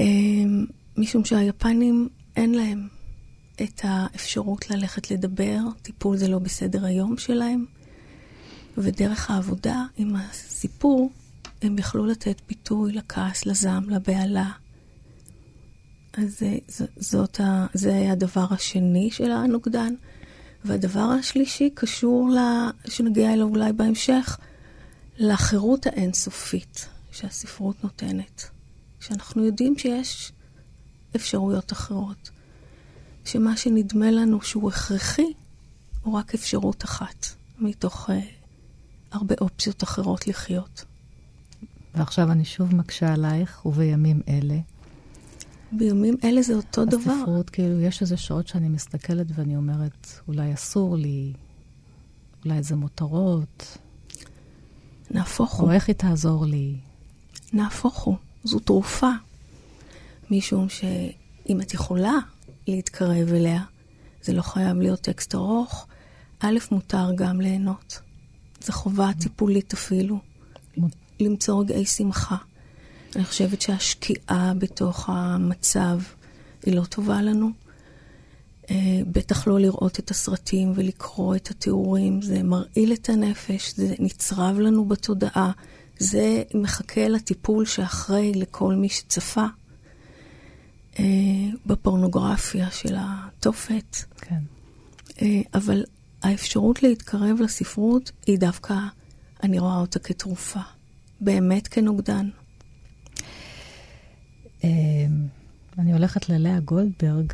אה, 0.00 0.04
משום 0.96 1.24
שהיפנים 1.24 2.08
אין 2.36 2.54
להם 2.54 2.88
את 3.62 3.80
האפשרות 3.84 4.70
ללכת 4.70 5.10
לדבר, 5.10 5.58
טיפול 5.82 6.16
זה 6.16 6.28
לא 6.28 6.38
בסדר 6.38 6.84
היום 6.84 7.18
שלהם, 7.18 7.64
ודרך 8.78 9.30
העבודה 9.30 9.84
עם 9.96 10.16
הסיפור, 10.16 11.10
הם 11.66 11.78
יכלו 11.78 12.06
לתת 12.06 12.40
ביטוי 12.48 12.92
לכעס, 12.92 13.46
לזעם, 13.46 13.90
לבהלה. 13.90 14.50
אז 16.12 16.42
זה, 16.68 16.86
זאת 16.96 17.40
ה, 17.40 17.66
זה 17.74 18.12
הדבר 18.12 18.46
השני 18.50 19.10
של 19.10 19.30
הנוגדן. 19.32 19.94
והדבר 20.64 21.00
השלישי 21.00 21.70
קשור, 21.74 22.30
לה, 22.30 22.70
שנגיע 22.88 23.32
אליו 23.32 23.46
אולי 23.46 23.72
בהמשך, 23.72 24.38
לחירות 25.18 25.86
האינסופית 25.86 26.88
שהספרות 27.12 27.84
נותנת. 27.84 28.50
שאנחנו 29.00 29.44
יודעים 29.44 29.78
שיש 29.78 30.32
אפשרויות 31.16 31.72
אחרות. 31.72 32.30
שמה 33.24 33.56
שנדמה 33.56 34.10
לנו 34.10 34.42
שהוא 34.42 34.68
הכרחי, 34.68 35.32
הוא 36.02 36.14
רק 36.14 36.34
אפשרות 36.34 36.84
אחת, 36.84 37.26
מתוך 37.58 38.10
uh, 38.10 38.12
הרבה 39.12 39.34
אופציות 39.40 39.82
אחרות 39.82 40.26
לחיות. 40.26 40.84
ועכשיו 41.96 42.32
אני 42.32 42.44
שוב 42.44 42.74
מקשה 42.74 43.12
עלייך, 43.12 43.66
ובימים 43.66 44.20
אלה, 44.28 44.58
בימים 45.72 46.16
אלה 46.24 46.42
זה 46.42 46.54
אותו 46.54 46.82
הספרות, 46.82 46.88
דבר. 46.88 47.12
הספרות, 47.12 47.50
כאילו, 47.50 47.80
יש 47.80 48.02
איזה 48.02 48.16
שעות 48.16 48.48
שאני 48.48 48.68
מסתכלת 48.68 49.26
ואני 49.34 49.56
אומרת, 49.56 50.06
אולי 50.28 50.54
אסור 50.54 50.96
לי, 50.96 51.32
אולי 52.44 52.62
זה 52.62 52.76
מותרות. 52.76 53.78
נהפוך 55.10 55.52
הוא. 55.52 55.68
או 55.68 55.72
איך 55.72 55.88
היא 55.88 55.96
תעזור 55.96 56.46
לי. 56.46 56.76
נהפוך 57.52 58.02
הוא. 58.02 58.16
זו 58.44 58.58
תרופה. 58.58 59.10
משום 60.30 60.68
שאם 60.68 61.60
את 61.60 61.74
יכולה 61.74 62.14
להתקרב 62.68 63.28
אליה, 63.28 63.62
זה 64.22 64.32
לא 64.32 64.42
חייב 64.42 64.76
להיות 64.76 65.00
טקסט 65.00 65.34
ארוך. 65.34 65.86
א', 66.40 66.58
מותר 66.70 67.10
גם 67.14 67.40
ליהנות. 67.40 68.00
זו 68.60 68.72
חובה 68.72 69.10
טיפולית 69.20 69.72
אפילו. 69.72 70.18
למצוא 71.20 71.60
רגעי 71.60 71.86
שמחה. 71.86 72.36
אני 73.16 73.24
חושבת 73.24 73.60
שהשקיעה 73.60 74.52
בתוך 74.58 75.08
המצב 75.08 75.98
היא 76.66 76.74
לא 76.74 76.84
טובה 76.84 77.22
לנו. 77.22 77.50
אה, 78.70 79.00
בטח 79.12 79.46
לא 79.46 79.60
לראות 79.60 79.98
את 79.98 80.10
הסרטים 80.10 80.72
ולקרוא 80.74 81.36
את 81.36 81.50
התיאורים, 81.50 82.22
זה 82.22 82.42
מרעיל 82.42 82.92
את 82.92 83.08
הנפש, 83.08 83.74
זה 83.76 83.94
נצרב 83.98 84.58
לנו 84.58 84.84
בתודעה, 84.84 85.52
זה 85.98 86.42
מחכה 86.54 87.08
לטיפול 87.08 87.64
שאחרי 87.64 88.32
לכל 88.34 88.74
מי 88.74 88.88
שצפה 88.88 89.46
אה, 90.98 91.04
בפורנוגרפיה 91.66 92.70
של 92.70 92.96
התופת. 92.98 93.96
כן. 94.16 94.40
אה, 95.22 95.40
אבל 95.54 95.84
האפשרות 96.22 96.82
להתקרב 96.82 97.40
לספרות 97.40 98.12
היא 98.26 98.38
דווקא, 98.38 98.74
אני 99.42 99.58
רואה 99.58 99.78
אותה 99.78 99.98
כתרופה, 99.98 100.60
באמת 101.20 101.68
כנוגדן. 101.68 102.28
אני 105.78 105.92
הולכת 105.92 106.28
ללאה 106.28 106.60
גולדברג, 106.60 107.32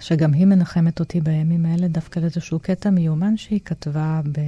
שגם 0.00 0.32
היא 0.32 0.46
מנחמת 0.46 1.00
אותי 1.00 1.20
בימים 1.20 1.66
האלה, 1.66 1.88
דווקא 1.88 2.20
לאיזשהו 2.20 2.58
קטע 2.58 2.90
מיומן 2.90 3.36
שהיא 3.36 3.60
כתבה 3.64 4.20
ב... 4.32 4.40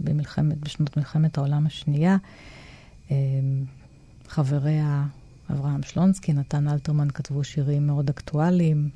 במלחמת, 0.00 0.58
בשנות 0.58 0.96
מלחמת 0.96 1.38
העולם 1.38 1.66
השנייה. 1.66 2.16
חבריה 4.28 5.06
אברהם 5.50 5.82
שלונסקי, 5.82 6.32
נתן 6.32 6.68
אלתרמן 6.68 7.10
כתבו 7.10 7.44
שירים 7.44 7.86
מאוד 7.86 8.08
אקטואליים, 8.08 8.90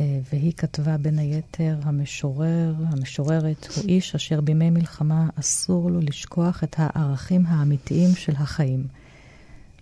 והיא 0.00 0.52
כתבה 0.52 0.96
בין 0.96 1.18
היתר, 1.18 1.78
המשורר, 1.82 2.74
המשוררת, 2.88 3.68
הוא 3.76 3.84
איש 3.84 4.14
אשר 4.14 4.40
בימי 4.40 4.70
מלחמה 4.70 5.28
אסור 5.34 5.90
לו 5.90 6.00
לשכוח 6.00 6.64
את 6.64 6.76
הערכים 6.78 7.46
האמיתיים 7.46 8.10
של 8.14 8.32
החיים. 8.36 8.86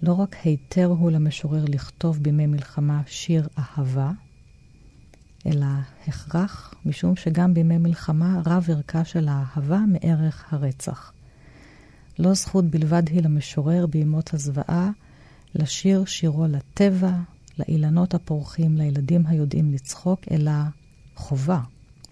לא 0.02 0.12
רק 0.12 0.36
היתר 0.44 0.86
הוא 0.86 1.10
למשורר 1.10 1.64
לכתוב 1.68 2.18
בימי 2.22 2.46
מלחמה 2.46 3.02
שיר 3.06 3.48
אהבה, 3.58 4.10
אלא 5.46 5.66
הכרח, 6.06 6.74
משום 6.86 7.16
שגם 7.16 7.54
בימי 7.54 7.78
מלחמה 7.78 8.40
רב 8.46 8.66
ערכה 8.70 9.04
של 9.04 9.28
האהבה 9.28 9.78
מערך 9.88 10.52
הרצח. 10.52 11.12
לא 12.18 12.34
זכות 12.34 12.64
בלבד 12.64 13.08
היא 13.08 13.22
למשורר 13.22 13.86
בימות 13.86 14.34
הזוועה 14.34 14.90
לשיר 15.54 16.04
שירו 16.04 16.46
לטבע, 16.46 17.12
לאילנות 17.59 18.14
הפורחים, 18.14 18.76
לילדים 18.76 19.26
היודעים 19.26 19.72
לצחוק, 19.72 20.20
אלא 20.30 20.52
חובה. 21.16 21.61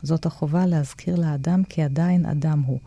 זאת 0.03 0.27
החובה 0.27 0.67
להזכיר 0.67 1.17
לאדם 1.17 1.65
כי 1.65 1.83
עדיין 1.83 2.27
אדם 2.27 2.61
הוא. 2.61 2.79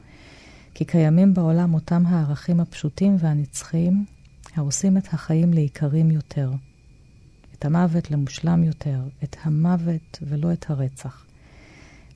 כי 0.74 0.86
קיימים 0.86 1.34
בעולם 1.34 1.74
אותם 1.74 2.06
הערכים 2.06 2.60
הפשוטים 2.60 3.16
והנצחיים, 3.20 4.06
העושים 4.56 4.98
את 4.98 5.14
החיים 5.14 5.54
לעיקרים 5.54 6.12
יותר, 6.12 6.52
את 7.54 7.66
המוות 7.66 8.12
למושלם 8.12 8.64
יותר, 8.64 9.02
את 9.24 9.36
המוות 9.44 10.20
ולא 10.22 10.54
את 10.54 10.70
הרצח. 10.70 11.26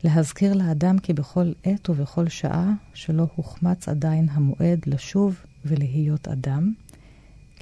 להזכיר 0.04 0.54
לאדם 0.54 1.00
כי 1.00 1.14
בכל 1.14 1.52
עת 1.64 1.90
ובכל 1.90 2.28
שעה 2.28 2.74
שלא 2.94 3.28
הוחמץ 3.36 3.90
עדיין 3.90 4.28
המועד 4.32 4.80
לשוב 4.86 5.36
ולהיות 5.66 6.28
אדם, 6.28 6.74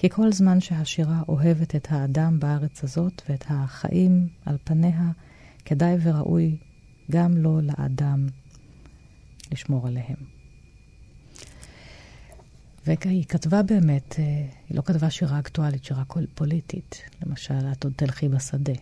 כי 0.01 0.09
כל 0.09 0.31
זמן 0.31 0.61
שהשירה 0.61 1.21
אוהבת 1.27 1.75
את 1.75 1.87
האדם 1.91 2.39
בארץ 2.39 2.83
הזאת 2.83 3.21
ואת 3.29 3.45
החיים 3.49 4.27
על 4.45 4.57
פניה, 4.63 5.11
כדאי 5.65 5.95
וראוי 6.03 6.57
גם 7.11 7.37
לא 7.37 7.59
לאדם 7.63 8.27
לשמור 9.51 9.87
עליהם. 9.87 10.15
והיא 12.85 13.25
כתבה 13.25 13.63
באמת, 13.63 14.15
אה, 14.19 14.25
היא 14.69 14.77
לא 14.77 14.81
כתבה 14.81 15.09
שירה 15.09 15.39
אקטואלית, 15.39 15.83
שירה 15.83 16.03
פוליטית. 16.35 17.01
למשל, 17.25 17.71
את 17.71 17.83
עוד 17.83 17.93
תלכי 17.95 18.29
בשדה. 18.29 18.73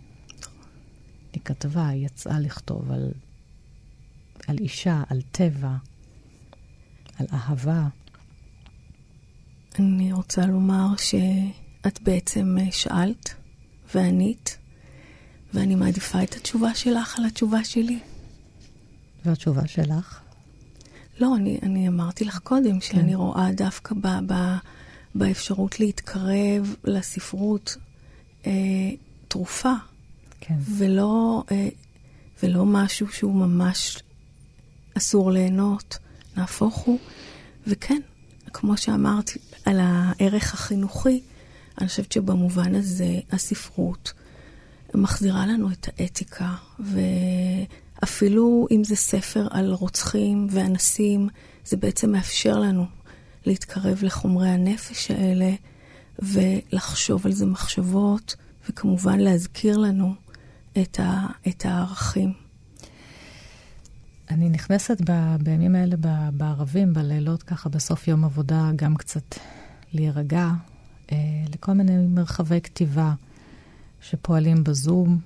היא 1.34 1.42
כתבה, 1.46 1.88
היא 1.88 2.06
יצאה 2.06 2.40
לכתוב 2.40 2.92
על, 2.92 3.12
על 4.48 4.58
אישה, 4.58 5.04
על 5.10 5.22
טבע, 5.32 5.76
על 7.20 7.26
אהבה. 7.34 7.88
אני 9.80 10.14
רוצה 10.14 10.46
לומר 10.46 10.88
שאת 10.98 12.02
בעצם 12.02 12.58
אה, 12.60 12.72
שאלת 12.72 13.34
וענית, 13.96 14.58
ואני 15.54 15.76
מעדיפה 15.76 16.24
את 16.24 16.36
התשובה 16.36 16.76
שלך 16.76 17.20
על 17.20 17.26
התשובה 17.26 17.64
שלי. 17.64 18.00
והתשובה 19.26 19.68
שלך? 19.68 20.20
לא, 21.20 21.36
אני, 21.36 21.60
אני 21.64 21.88
אמרתי 21.88 22.26
לך 22.26 22.40
קודם 22.40 22.82
שאני 22.82 23.12
כן. 23.12 23.18
רואה 23.18 23.52
דווקא 23.52 23.96
ב, 24.02 24.08
ב, 24.28 24.34
באפשרות 25.16 25.80
להתקרב 25.80 26.76
לספרות 26.84 27.78
אה, 28.46 28.52
תרופה, 29.28 29.74
כן. 30.42 30.56
ולא, 30.78 31.44
אה, 31.52 31.70
ולא 32.44 32.66
משהו 32.66 33.08
שהוא 33.08 33.36
ממש 33.36 34.04
אסור 34.98 35.32
ליהנות, 35.32 35.98
נהפוך 36.38 36.76
הוא. 36.76 37.00
וכן, 37.68 38.02
כמו 38.54 38.78
שאמרתי 38.78 39.40
על 39.66 39.80
הערך 39.82 40.54
החינוכי, 40.54 41.22
אני 41.82 41.88
חושבת 41.88 42.12
שבמובן 42.12 42.76
הזה 42.76 43.20
הספרות 43.32 44.14
מחזירה 44.94 45.46
לנו 45.46 45.72
את 45.72 45.88
האתיקה, 45.98 46.56
ו... 46.80 47.00
אפילו 48.04 48.68
אם 48.72 48.84
זה 48.84 48.96
ספר 48.96 49.48
על 49.52 49.74
רוצחים 49.74 50.48
ואנסים, 50.50 51.30
זה 51.66 51.78
בעצם 51.78 52.12
מאפשר 52.12 52.60
לנו 52.60 52.86
להתקרב 53.46 54.04
לחומרי 54.04 54.50
הנפש 54.50 55.12
האלה 55.12 55.52
ולחשוב 56.20 57.26
על 57.26 57.32
זה 57.32 57.46
מחשבות, 57.46 58.36
וכמובן 58.70 59.20
להזכיר 59.20 59.78
לנו 59.78 60.14
את, 60.82 61.00
ה, 61.00 61.28
את 61.48 61.66
הערכים. 61.66 62.34
אני 64.30 64.50
נכנסת 64.50 65.02
ב, 65.10 65.36
בימים 65.44 65.76
האלה 65.76 65.96
בערבים, 66.32 66.94
בלילות, 66.94 67.44
ככה 67.44 67.70
בסוף 67.70 68.08
יום 68.08 68.26
עבודה, 68.26 68.72
גם 68.76 68.96
קצת 68.96 69.36
להירגע, 69.94 70.50
אה, 71.12 71.18
לכל 71.54 71.74
מיני 71.74 72.08
מרחבי 72.08 72.62
כתיבה 72.62 73.14
שפועלים 74.02 74.64
בזום, 74.64 75.20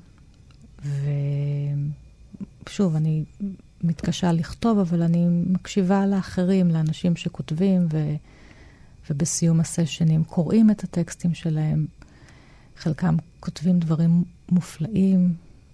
ו... 0.86 1.10
שוב, 2.70 2.96
אני 2.96 3.24
מתקשה 3.84 4.32
לכתוב, 4.32 4.80
אבל 4.80 5.02
אני 5.02 5.28
מקשיבה 5.30 6.06
לאחרים, 6.06 6.70
לאנשים 6.70 7.16
שכותבים, 7.16 7.88
ו, 7.92 8.16
ובסיום 9.10 9.60
הסשנים 9.60 10.24
קוראים 10.24 10.72
את 10.72 10.84
הטקסטים 10.84 11.34
שלהם. 11.34 11.86
חלקם 12.78 13.16
כותבים 13.40 13.80
דברים 13.80 14.24
מופלאים, 14.52 15.34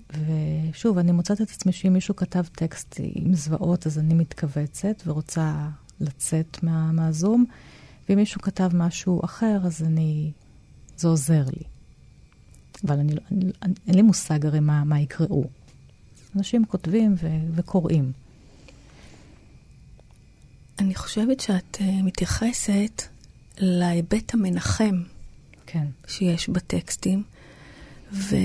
ושוב, 0.09 0.97
אני 0.97 1.11
מוצאת 1.11 1.41
את 1.41 1.49
עצמי 1.49 1.71
שאם 1.71 1.93
מישהו 1.93 2.15
כתב 2.15 2.43
טקסט 2.51 2.95
עם 2.99 3.33
זוועות, 3.33 3.87
אז 3.87 3.99
אני 3.99 4.13
מתכווצת 4.13 5.03
ורוצה 5.05 5.69
לצאת 5.99 6.63
מה, 6.63 6.91
מהזום, 6.91 7.45
ואם 8.09 8.17
מישהו 8.17 8.41
כתב 8.41 8.69
משהו 8.73 9.21
אחר, 9.25 9.57
אז 9.63 9.83
אני... 9.83 10.31
זה 10.97 11.07
עוזר 11.07 11.43
לי. 11.45 11.63
אבל 12.85 12.99
אני, 12.99 13.13
אני, 13.31 13.51
אני, 13.61 13.73
אין 13.87 13.95
לי 13.95 14.01
מושג 14.01 14.45
הרי 14.45 14.59
מה, 14.59 14.83
מה 14.83 14.99
יקראו. 14.99 15.43
אנשים 16.35 16.65
כותבים 16.65 17.15
ו- 17.17 17.27
וקוראים. 17.55 18.11
אני 20.79 20.95
חושבת 20.95 21.39
שאת 21.39 21.75
uh, 21.75 21.83
מתייחסת 22.03 23.03
להיבט 23.57 24.33
המנחם 24.33 25.03
כן. 25.65 25.85
שיש 26.07 26.49
בטקסטים, 26.49 27.23
ו... 28.11 28.35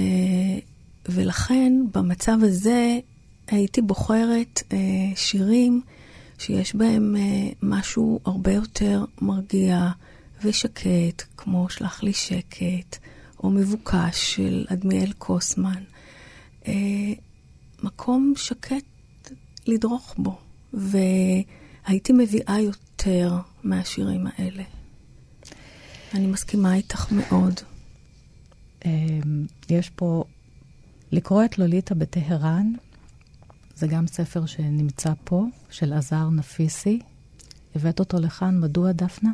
ולכן 1.08 1.72
במצב 1.94 2.38
הזה 2.42 2.98
הייתי 3.46 3.82
בוחרת 3.82 4.62
uh, 4.68 4.74
שירים 5.16 5.82
שיש 6.38 6.74
בהם 6.74 7.16
uh, 7.16 7.54
משהו 7.62 8.20
הרבה 8.24 8.52
יותר 8.52 9.04
מרגיע 9.20 9.90
ושקט, 10.44 11.22
כמו 11.36 11.68
שלח 11.68 12.02
לי 12.02 12.12
שקט, 12.12 12.98
או 13.42 13.50
מבוקש 13.50 14.34
של 14.34 14.66
אדמיאל 14.68 15.12
קוסמן. 15.12 15.82
Uh, 16.62 16.66
מקום 17.82 18.32
שקט 18.36 18.84
לדרוך 19.66 20.14
בו, 20.18 20.38
והייתי 20.72 22.12
מביאה 22.12 22.60
יותר 22.60 23.36
מהשירים 23.62 24.26
האלה. 24.26 24.62
אני 26.14 26.26
מסכימה 26.26 26.74
איתך 26.74 27.12
מאוד. 27.12 27.60
יש 29.70 29.90
פה, 29.90 30.24
לקרוא 31.12 31.44
את 31.44 31.58
לוליטה 31.58 31.94
בטהרן, 31.94 32.72
זה 33.76 33.86
גם 33.86 34.06
ספר 34.06 34.46
שנמצא 34.46 35.12
פה, 35.24 35.44
של 35.70 35.92
עזר 35.92 36.28
נפיסי. 36.30 36.98
הבאת 37.74 38.00
אותו 38.00 38.18
לכאן, 38.20 38.60
מדוע 38.60 38.92
דפנה? 38.92 39.30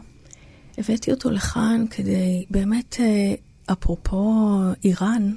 הבאתי 0.79 1.11
אותו 1.11 1.31
לכאן 1.31 1.85
כדי 1.91 2.45
באמת, 2.51 2.97
אה, 3.01 3.35
אפרופו 3.73 4.59
איראן, 4.85 5.33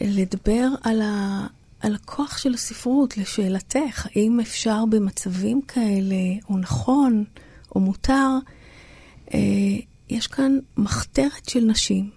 לדבר 0.00 0.68
על, 0.82 1.02
ה, 1.02 1.46
על 1.80 1.94
הכוח 1.94 2.38
של 2.38 2.54
הספרות, 2.54 3.18
לשאלתך, 3.18 4.06
האם 4.14 4.40
אפשר 4.40 4.84
במצבים 4.90 5.62
כאלה, 5.68 6.24
או 6.48 6.58
נכון, 6.58 7.24
או 7.74 7.80
מותר, 7.80 8.38
אה, 9.34 9.38
יש 10.08 10.26
כאן 10.26 10.58
מחתרת 10.76 11.48
של 11.48 11.64
נשים 11.64 12.15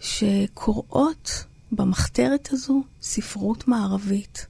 שקוראות 0.00 1.44
במחתרת 1.72 2.48
הזו 2.52 2.82
ספרות 3.02 3.68
מערבית. 3.68 4.46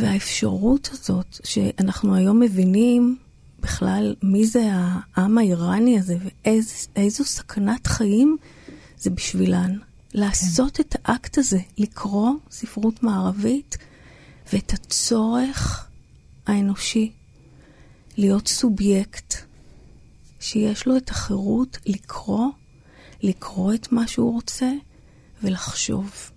והאפשרות 0.00 0.88
הזאת, 0.92 1.40
שאנחנו 1.44 2.14
היום 2.14 2.40
מבינים 2.40 3.16
בכלל 3.60 4.14
מי 4.22 4.46
זה 4.46 4.70
העם 4.72 5.38
האיראני 5.38 5.98
הזה 5.98 6.16
ואיזו 6.22 7.24
סכנת 7.24 7.86
חיים 7.86 8.36
זה 8.98 9.10
בשבילן. 9.10 9.76
לעשות 10.14 10.76
כן. 10.76 10.82
את 10.82 10.96
האקט 11.04 11.38
הזה, 11.38 11.58
לקרוא 11.78 12.30
ספרות 12.50 13.02
מערבית 13.02 13.76
ואת 14.52 14.72
הצורך 14.72 15.86
האנושי 16.46 17.12
להיות 18.16 18.48
סובייקט, 18.48 19.34
שיש 20.40 20.86
לו 20.86 20.96
את 20.96 21.10
החירות 21.10 21.78
לקרוא, 21.86 22.48
לקרוא 23.24 23.74
את 23.74 23.92
מה 23.92 24.06
שהוא 24.06 24.32
רוצה 24.32 24.72
ולחשוב. 25.42 26.30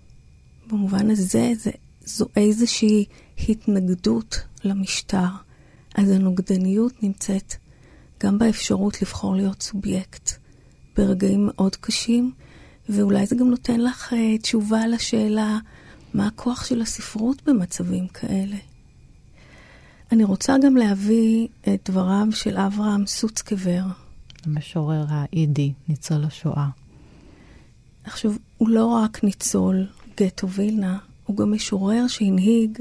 במובן 0.66 1.10
הזה 1.10 1.52
זה, 1.58 1.70
זו 2.00 2.26
איזושהי 2.36 3.04
התנגדות 3.48 4.40
למשטר. 4.64 5.28
אז 5.94 6.10
הנוגדניות 6.10 7.02
נמצאת 7.02 7.54
גם 8.22 8.38
באפשרות 8.38 9.02
לבחור 9.02 9.34
להיות 9.34 9.62
סובייקט 9.62 10.30
ברגעים 10.96 11.46
מאוד 11.46 11.76
קשים, 11.76 12.32
ואולי 12.88 13.26
זה 13.26 13.36
גם 13.36 13.50
נותן 13.50 13.80
לך 13.80 14.12
uh, 14.12 14.42
תשובה 14.42 14.86
לשאלה 14.86 15.58
מה 16.14 16.26
הכוח 16.26 16.64
של 16.64 16.82
הספרות 16.82 17.42
במצבים 17.46 18.08
כאלה. 18.08 18.56
אני 20.12 20.24
רוצה 20.24 20.54
גם 20.64 20.76
להביא 20.76 21.48
את 21.68 21.90
דבריו 21.90 22.26
של 22.30 22.56
אברהם 22.56 23.06
סוצקבר. 23.06 23.82
המשורר 24.44 25.04
האידי, 25.08 25.72
ניצול 25.88 26.24
השואה. 26.24 26.68
עכשיו, 28.08 28.32
הוא 28.56 28.68
לא 28.68 28.86
רק 28.86 29.24
ניצול 29.24 29.86
גטו 30.16 30.48
וילנה, 30.48 30.98
הוא 31.26 31.36
גם 31.36 31.52
משורר 31.52 32.06
שהנהיג 32.06 32.78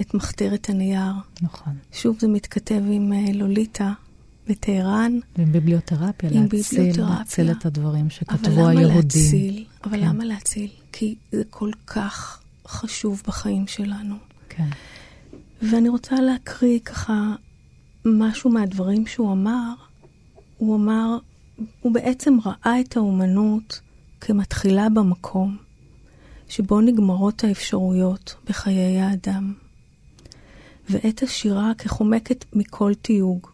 את 0.00 0.14
מחתרת 0.14 0.68
הנייר. 0.68 1.12
נכון. 1.42 1.72
שוב 1.92 2.16
זה 2.20 2.28
מתכתב 2.28 2.82
עם 2.90 3.12
uh, 3.12 3.32
לוליטה 3.36 3.92
בטהרן. 4.48 5.18
עם 5.38 5.52
ביבליותרפיה, 5.52 6.30
עם 6.30 6.42
להציל, 6.42 6.78
ביבליותרפיה. 6.78 7.18
להציל 7.18 7.50
את 7.50 7.66
הדברים 7.66 8.10
שכתבו 8.10 8.68
היהודים. 8.68 8.96
להציל? 8.96 9.64
אבל 9.84 10.00
כן. 10.00 10.08
למה 10.08 10.24
להציל? 10.24 10.70
כי 10.92 11.14
זה 11.32 11.42
כל 11.50 11.70
כך 11.86 12.40
חשוב 12.68 13.22
בחיים 13.26 13.66
שלנו. 13.66 14.14
כן. 14.48 14.68
ואני 15.62 15.88
רוצה 15.88 16.20
להקריא 16.20 16.78
ככה 16.78 17.34
משהו 18.04 18.50
מהדברים 18.50 19.06
שהוא 19.06 19.32
אמר. 19.32 19.74
הוא 20.58 20.76
אמר, 20.76 21.18
הוא 21.80 21.94
בעצם 21.94 22.36
ראה 22.44 22.80
את 22.80 22.96
האומנות 22.96 23.80
כמתחילה 24.20 24.88
במקום 24.88 25.56
שבו 26.48 26.80
נגמרות 26.80 27.44
האפשרויות 27.44 28.34
בחיי 28.46 29.00
האדם. 29.00 29.54
ואת 30.90 31.22
השירה 31.22 31.72
כחומקת 31.78 32.44
מכל 32.52 32.92
תיוג, 33.02 33.46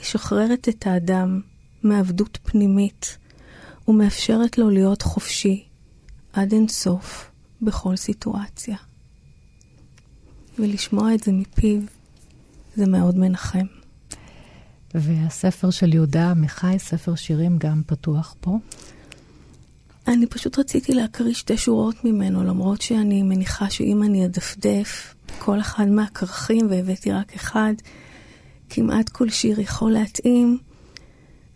משחררת 0.00 0.68
את 0.68 0.86
האדם 0.86 1.40
מעבדות 1.82 2.38
פנימית 2.42 3.18
ומאפשרת 3.88 4.58
לו 4.58 4.70
להיות 4.70 5.02
חופשי 5.02 5.64
עד 6.32 6.52
אינסוף 6.52 7.30
בכל 7.62 7.96
סיטואציה. 7.96 8.76
ולשמוע 10.58 11.14
את 11.14 11.22
זה 11.22 11.32
מפיו 11.32 11.80
זה 12.76 12.86
מאוד 12.86 13.16
מנחם. 13.18 13.66
והספר 14.94 15.70
של 15.70 15.94
יהודה 15.94 16.30
עמיחי, 16.30 16.78
ספר 16.78 17.14
שירים, 17.14 17.58
גם 17.58 17.82
פתוח 17.86 18.34
פה. 18.40 18.58
אני 20.10 20.26
פשוט 20.26 20.58
רציתי 20.58 20.92
להקריא 20.94 21.34
שתי 21.34 21.56
שורות 21.56 22.04
ממנו, 22.04 22.44
למרות 22.44 22.82
שאני 22.82 23.22
מניחה 23.22 23.70
שאם 23.70 24.02
אני 24.02 24.24
אדפדף 24.24 25.14
כל 25.38 25.60
אחד 25.60 25.88
מהכרכים, 25.88 26.66
והבאתי 26.70 27.12
רק 27.12 27.34
אחד, 27.34 27.72
כמעט 28.70 29.08
כל 29.08 29.28
שיר 29.28 29.60
יכול 29.60 29.92
להתאים, 29.92 30.58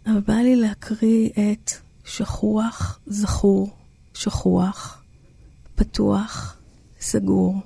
אבל 0.07 0.21
בא 0.21 0.35
לי 0.35 0.57
להקריא 0.57 1.29
את 1.29 1.71
שכוח, 2.05 2.99
זכור, 3.07 3.77
שכוח, 4.15 5.03
פתוח, 5.75 6.57
סגור, 7.01 7.57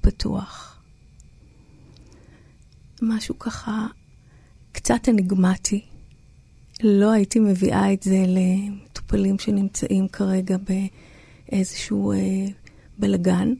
פתוח. 0.00 0.80
משהו 3.02 3.38
ככה 3.38 3.86
קצת 4.72 5.08
אניגמטי. 5.08 5.84
לא 6.82 7.10
הייתי 7.10 7.40
מביאה 7.40 7.92
את 7.92 8.02
זה 8.02 8.24
למטופלים 9.08 9.38
שנמצאים 9.38 10.08
כרגע 10.08 10.56
באיזשהו 11.48 12.12
אה, 12.12 12.18
בלגן. 12.98 13.54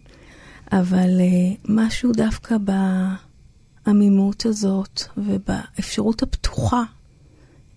אבל 0.72 1.20
uh, 1.20 1.59
משהו 1.68 2.12
דווקא 2.12 2.57
בעמימות 3.86 4.46
הזאת 4.46 5.03
ובאפשרות 5.16 6.22
הפתוחה, 6.22 6.82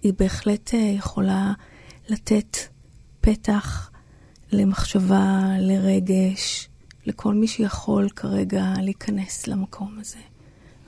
היא 0.03 0.13
בהחלט 0.19 0.69
uh, 0.69 0.75
יכולה 0.75 1.53
לתת 2.09 2.57
פתח 3.21 3.91
למחשבה, 4.51 5.39
לרגש, 5.59 6.69
לכל 7.05 7.33
מי 7.33 7.47
שיכול 7.47 8.09
כרגע 8.09 8.73
להיכנס 8.81 9.47
למקום 9.47 9.97
הזה. 9.99 10.19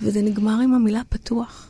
וזה 0.02 0.22
נגמר 0.22 0.60
עם 0.64 0.74
המילה 0.74 1.02
פתוח. 1.10 1.68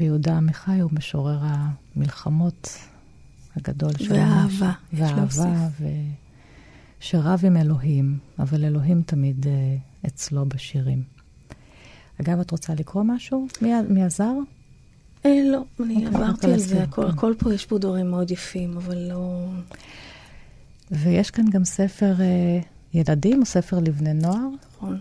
ויהודה 0.00 0.36
עמיחי 0.36 0.80
הוא 0.80 0.90
משורר 0.92 1.38
המלחמות 1.42 2.68
הגדול 3.56 3.92
שלנו. 3.98 4.50
ואהבה. 4.50 4.72
ואהבה, 4.92 5.68
ו... 5.80 5.86
שרב 7.02 7.40
עם 7.46 7.56
אלוהים, 7.56 8.18
אבל 8.38 8.64
אלוהים 8.64 9.02
תמיד 9.06 9.46
uh, 9.46 9.48
אצלו 10.06 10.46
בשירים. 10.46 11.02
אגב, 12.20 12.40
את 12.40 12.50
רוצה 12.50 12.74
לקרוא 12.74 13.02
משהו? 13.02 13.46
מי, 13.62 13.72
מי 13.88 14.04
עזר? 14.04 14.32
אה, 15.26 15.40
לא, 15.44 15.64
אני 15.80 15.94
okay, 15.94 16.06
אוקיי, 16.06 16.06
עברתי 16.06 16.52
על 16.52 16.58
זה, 16.58 16.82
הכל. 16.82 17.06
הכל 17.06 17.34
פה, 17.38 17.54
יש 17.54 17.66
פה 17.66 17.78
דברים 17.78 18.10
מאוד 18.10 18.30
יפים, 18.30 18.76
אבל 18.76 18.98
לא... 18.98 19.46
ויש 20.90 21.30
כאן 21.30 21.44
גם 21.50 21.64
ספר 21.64 22.14
uh, 22.18 22.64
ילדים, 22.94 23.40
או 23.40 23.46
ספר 23.46 23.78
לבני 23.78 24.14
נוער. 24.14 24.48
נכון. 24.76 25.00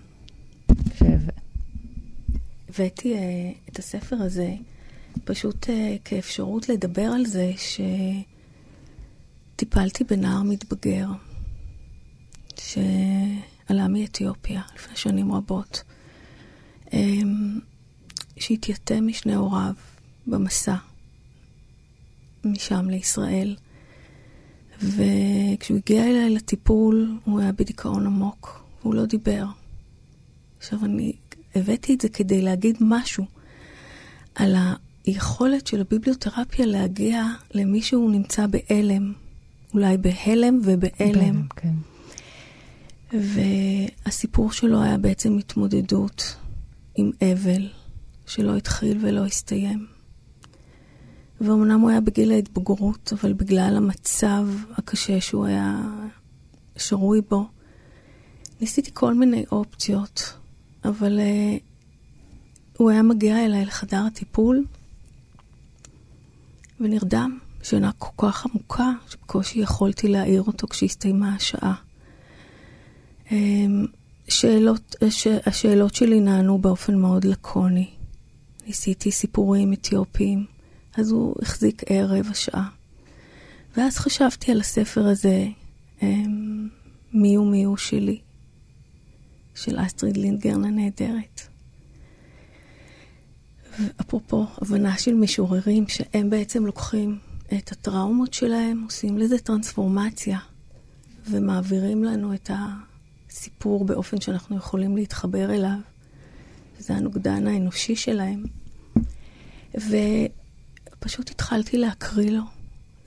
ש... 0.95 1.03
הבאתי 2.69 3.15
uh, 3.15 3.71
את 3.71 3.79
הספר 3.79 4.15
הזה 4.15 4.53
פשוט 5.23 5.65
uh, 5.65 5.69
כאפשרות 6.05 6.69
לדבר 6.69 7.05
על 7.05 7.25
זה 7.25 7.51
שטיפלתי 9.61 10.03
בנער 10.03 10.43
מתבגר. 10.43 11.07
שעלה 12.59 13.87
מאתיופיה 13.87 14.61
לפני 14.75 14.95
שנים 14.95 15.31
רבות, 15.31 15.83
אמ, 16.93 17.59
שהתייתם 18.37 19.07
משני 19.07 19.35
הוריו 19.35 19.73
במסע 20.27 20.75
משם 22.45 22.89
לישראל. 22.89 23.55
וכשהוא 24.81 25.77
הגיע 25.77 26.03
אליי 26.03 26.29
לטיפול, 26.29 27.19
הוא 27.23 27.39
היה 27.39 27.51
בדיכאון 27.51 28.05
עמוק, 28.05 28.63
והוא 28.81 28.95
לא 28.95 29.05
דיבר. 29.05 29.45
עכשיו, 30.57 30.85
אני 30.85 31.13
הבאתי 31.55 31.93
את 31.93 32.01
זה 32.01 32.09
כדי 32.09 32.41
להגיד 32.41 32.77
משהו 32.79 33.25
על 34.35 34.55
היכולת 35.05 35.67
של 35.67 35.81
הביבליותרפיה 35.81 36.65
להגיע 36.65 37.25
למי 37.53 37.81
שהוא 37.81 38.11
נמצא 38.11 38.45
בהלם, 38.47 39.13
אולי 39.73 39.97
בהלם 39.97 40.59
ובהלם. 40.63 41.47
כן. 41.55 41.73
והסיפור 43.13 44.51
שלו 44.51 44.81
היה 44.81 44.97
בעצם 44.97 45.37
התמודדות 45.37 46.35
עם 46.95 47.11
אבל 47.21 47.69
שלא 48.25 48.57
התחיל 48.57 48.97
ולא 49.01 49.25
הסתיים. 49.25 49.85
ואומנם 51.41 51.79
הוא 51.79 51.89
היה 51.89 52.01
בגיל 52.01 52.31
ההתבגרות, 52.31 53.13
אבל 53.13 53.33
בגלל 53.33 53.73
המצב 53.77 54.47
הקשה 54.77 55.21
שהוא 55.21 55.45
היה 55.45 55.81
שרוי 56.77 57.21
בו, 57.29 57.47
ניסיתי 58.61 58.91
כל 58.93 59.13
מיני 59.13 59.45
אופציות, 59.51 60.33
אבל 60.85 61.19
uh, 61.19 61.61
הוא 62.77 62.89
היה 62.89 63.01
מגיע 63.01 63.45
אליי 63.45 63.65
לחדר 63.65 64.03
הטיפול 64.07 64.65
ונרדם 66.79 67.37
שינה 67.63 67.91
כל 67.97 68.27
כך 68.27 68.45
עמוקה, 68.45 68.91
שבקושי 69.09 69.59
יכולתי 69.59 70.07
להעיר 70.07 70.41
אותו 70.41 70.67
כשהסתיימה 70.67 71.35
השעה. 71.35 71.75
אמ, 73.31 73.85
שאלות, 74.27 74.95
הש, 75.01 75.27
השאלות 75.45 75.95
שלי 75.95 76.19
נענו 76.19 76.57
באופן 76.57 76.95
מאוד 76.95 77.25
לקוני. 77.25 77.89
ניסיתי 78.67 79.11
סיפורים 79.11 79.73
אתיופיים, 79.73 80.45
אז 80.97 81.11
הוא 81.11 81.35
החזיק 81.41 81.81
ערב 81.85 82.27
השעה. 82.31 82.69
ואז 83.77 83.97
חשבתי 83.97 84.51
על 84.51 84.59
הספר 84.59 85.05
הזה, 85.05 85.47
אמ, 86.01 86.67
מי 87.13 87.35
הוא 87.35 87.51
מי 87.51 87.63
הוא 87.63 87.77
שלי, 87.77 88.19
של 89.55 89.79
אסטריד 89.79 90.17
לינדגרן 90.17 90.65
הנהדרת. 90.65 91.41
אפרופו 94.01 94.47
הבנה 94.57 94.97
של 94.97 95.13
משוררים, 95.13 95.87
שהם 95.87 96.29
בעצם 96.29 96.65
לוקחים 96.65 97.19
את 97.57 97.71
הטראומות 97.71 98.33
שלהם, 98.33 98.83
עושים 98.83 99.17
לזה 99.17 99.39
טרנספורמציה, 99.39 100.39
ומעבירים 101.29 102.03
לנו 102.03 102.33
את 102.33 102.51
הסיפור 103.29 103.85
באופן 103.85 104.21
שאנחנו 104.21 104.57
יכולים 104.57 104.97
להתחבר 104.97 105.53
אליו. 105.53 105.77
זה 106.79 106.93
הנוגדן 106.93 107.47
האנושי 107.47 107.95
שלהם. 107.95 108.43
ופשוט 109.73 111.29
התחלתי 111.29 111.77
להקריא 111.77 112.31
לו. 112.31 112.43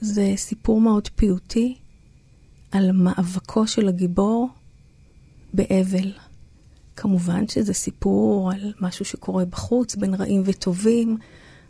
זה 0.00 0.32
סיפור 0.36 0.80
מאוד 0.80 1.08
פיוטי 1.14 1.78
על 2.72 2.92
מאבקו 2.92 3.66
של 3.66 3.88
הגיבור 3.88 4.48
באבל. 5.54 6.12
כמובן 6.96 7.48
שזה 7.48 7.72
סיפור 7.72 8.52
על 8.52 8.72
משהו 8.80 9.04
שקורה 9.04 9.44
בחוץ, 9.44 9.96
בין 9.96 10.14
רעים 10.14 10.42
וטובים, 10.44 11.18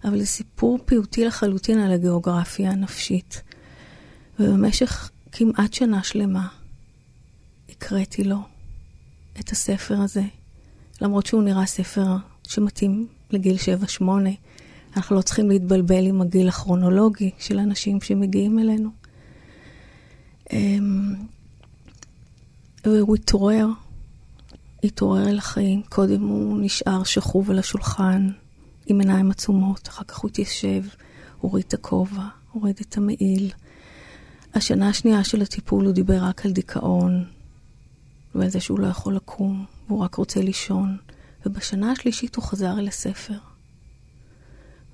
אבל 0.05 0.19
זה 0.19 0.27
סיפור 0.27 0.79
פיוטי 0.85 1.25
לחלוטין 1.25 1.79
על 1.79 1.93
הגיאוגרפיה 1.93 2.71
הנפשית. 2.71 3.43
ובמשך 4.41 5.11
כמעט 5.33 5.73
שנה 5.73 6.03
שלמה 6.03 6.49
הקראתי 7.69 8.25
לו 8.25 8.39
את 9.41 9.51
הספר 9.51 10.01
הזה, 10.01 10.23
למרות 11.01 11.27
שהוא 11.27 11.43
נראה 11.43 11.67
ספר 11.67 12.07
שמתאים 12.49 13.07
לגיל 13.31 13.57
7-8. 14.01 14.05
אנחנו 14.97 15.17
לא 15.17 15.23
צריכים 15.23 15.49
להתבלבל 15.49 16.07
עם 16.07 16.21
הגיל 16.21 16.49
הכרונולוגי 16.49 17.31
של 17.39 17.59
אנשים 17.59 18.01
שמגיעים 18.01 18.59
אלינו. 18.59 18.91
אמ, 20.53 21.15
והוא 22.85 23.17
התעורר, 23.17 23.67
התעורר 24.85 25.29
אל 25.29 25.39
החיים. 25.39 25.83
קודם 25.83 26.23
הוא 26.23 26.61
נשאר 26.61 27.05
שכוב 27.05 27.51
על 27.51 27.59
השולחן 27.59 28.29
עם 28.87 29.01
עיניים 29.01 29.31
עצומות, 29.31 29.89
אחר 29.89 30.05
כך 30.05 30.19
הוא 30.19 30.31
התיישב, 30.31 30.83
הוריד 31.41 31.65
את 31.69 31.75
הכובע, 31.75 32.23
הוריד 32.53 32.77
את 32.81 32.97
המעיל. 32.97 33.53
השנה 34.55 34.89
השנייה 34.89 35.25
של 35.25 35.43
הטיפול 35.43 35.85
הוא 35.85 35.93
דיבר 35.93 36.23
רק 36.23 36.47
על 36.47 36.53
דיכאון, 36.53 37.25
ועל 38.35 38.49
זה 38.49 38.61
שהוא 38.61 38.81
לא 38.81 38.87
יכול 38.87 39.17
לקום, 39.17 39.65
והוא 39.89 40.01
רק 40.01 40.15
רוצה 40.15 40.41
לישון. 40.41 40.97
ובשנה 41.47 41.93
השלישית 41.93 42.37
הוא 42.37 42.45
חזר 42.45 42.79
אל 42.79 42.89
הספר. 42.89 43.39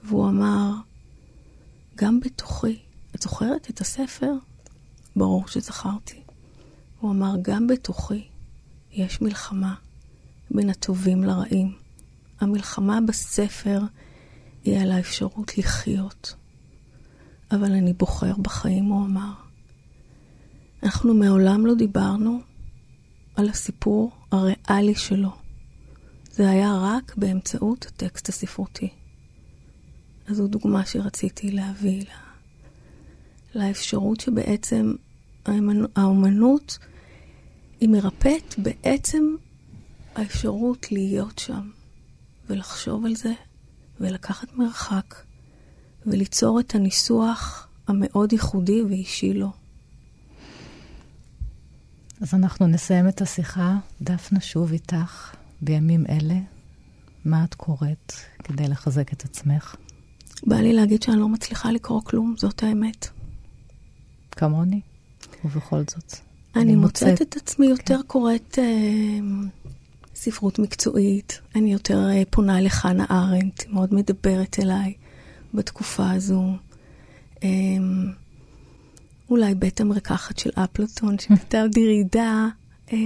והוא 0.05 0.29
אמר, 0.29 0.71
גם 1.97 2.21
בתוכי, 2.21 2.79
את 3.15 3.23
זוכרת 3.23 3.71
את 3.71 3.81
הספר? 3.81 4.33
ברור 5.17 5.49
שזכרתי. 5.49 6.23
הוא 7.01 7.11
אמר, 7.11 7.35
גם 7.43 7.67
בתוכי 7.67 8.25
יש 8.93 9.23
מלחמה 9.23 9.75
בין 10.51 10.71
הטובים 10.71 11.25
לרעים. 11.25 11.73
המלחמה 12.41 12.99
בספר 13.09 13.81
היא 14.65 14.79
על 14.79 14.93
האפשרות 14.93 15.59
לחיות. 15.59 16.35
אבל 17.51 17.73
אני 17.73 17.93
בוחר 17.93 18.33
בחיים, 18.39 18.85
הוא 18.85 19.07
אמר. 19.07 19.33
אנחנו 20.83 21.15
מעולם 21.15 21.67
לא 21.67 21.75
דיברנו 21.75 22.41
על 23.37 23.49
הסיפור 23.49 24.13
הריאלי 24.33 24.95
שלו. 24.95 25.31
זה 26.31 26.51
היה 26.51 26.79
רק 26.83 27.17
באמצעות 27.17 27.87
הטקסט 27.87 28.29
הספרותי. 28.29 28.89
אז 30.27 30.37
זו 30.37 30.49
דוגמה 30.49 30.87
שרציתי 30.87 31.51
להביא 31.51 32.05
לה. 32.05 32.21
לאפשרות 33.55 34.21
שבעצם 34.21 34.95
האומנות 35.97 36.79
היא 37.81 37.89
מרפאת 37.89 38.55
בעצם 38.59 39.35
האפשרות 40.15 40.93
להיות 40.93 41.39
שם 41.39 41.71
ולחשוב 42.51 43.07
על 43.07 43.17
זה 43.17 43.33
ולקחת 44.01 44.49
מרחק 44.55 45.15
וליצור 46.07 46.61
את 46.61 46.75
הניסוח 46.75 47.69
המאוד 47.89 48.33
ייחודי 48.33 48.83
ואישי 48.83 49.35
לו. 49.35 49.53
אז 52.21 52.35
אנחנו 52.35 52.67
נסיים 52.67 53.09
את 53.09 53.23
השיחה. 53.23 53.79
דפנה, 54.03 54.41
שוב 54.41 54.73
איתך 54.73 55.35
בימים 55.63 56.05
אלה. 56.09 56.39
מה 57.25 57.45
את 57.45 57.55
קוראת 57.55 58.13
כדי 58.45 58.69
לחזק 58.69 59.13
את 59.13 59.25
עצמך? 59.25 59.77
בא 60.47 60.57
לי 60.57 60.73
להגיד 60.73 61.03
שאני 61.03 61.17
לא 61.17 61.29
מצליחה 61.29 61.73
לקרוא 61.73 62.01
כלום, 62.05 62.35
זאת 62.39 62.63
האמת. 62.63 63.09
כמוני, 64.31 64.81
ובכל 65.45 65.81
זאת. 65.81 66.15
אני, 66.57 66.63
אני 66.63 66.77
מוצאת, 66.77 67.23
את 67.23 67.37
עצמי 67.37 67.67
יותר 67.67 67.97
כן. 67.97 68.07
קוראת 68.07 68.59
אה, 68.59 69.19
ספרות 70.21 70.59
מקצועית, 70.59 71.41
אני 71.55 71.73
יותר 71.73 72.09
אה, 72.11 72.23
פונה 72.31 72.61
לחנה 72.61 73.05
ארנדט, 73.11 73.67
מאוד 73.69 73.95
מדברת 73.95 74.59
אליי 74.63 74.95
בתקופה 75.55 76.11
הזו. 76.11 76.45
אה, 77.43 77.49
אולי 79.31 79.55
בית 79.55 79.81
המרקחת 79.81 80.39
של 80.39 80.51
אפלטון, 80.55 81.19
שכתב 81.21 81.67
דירידה, 81.73 82.47
אה, 82.93 82.99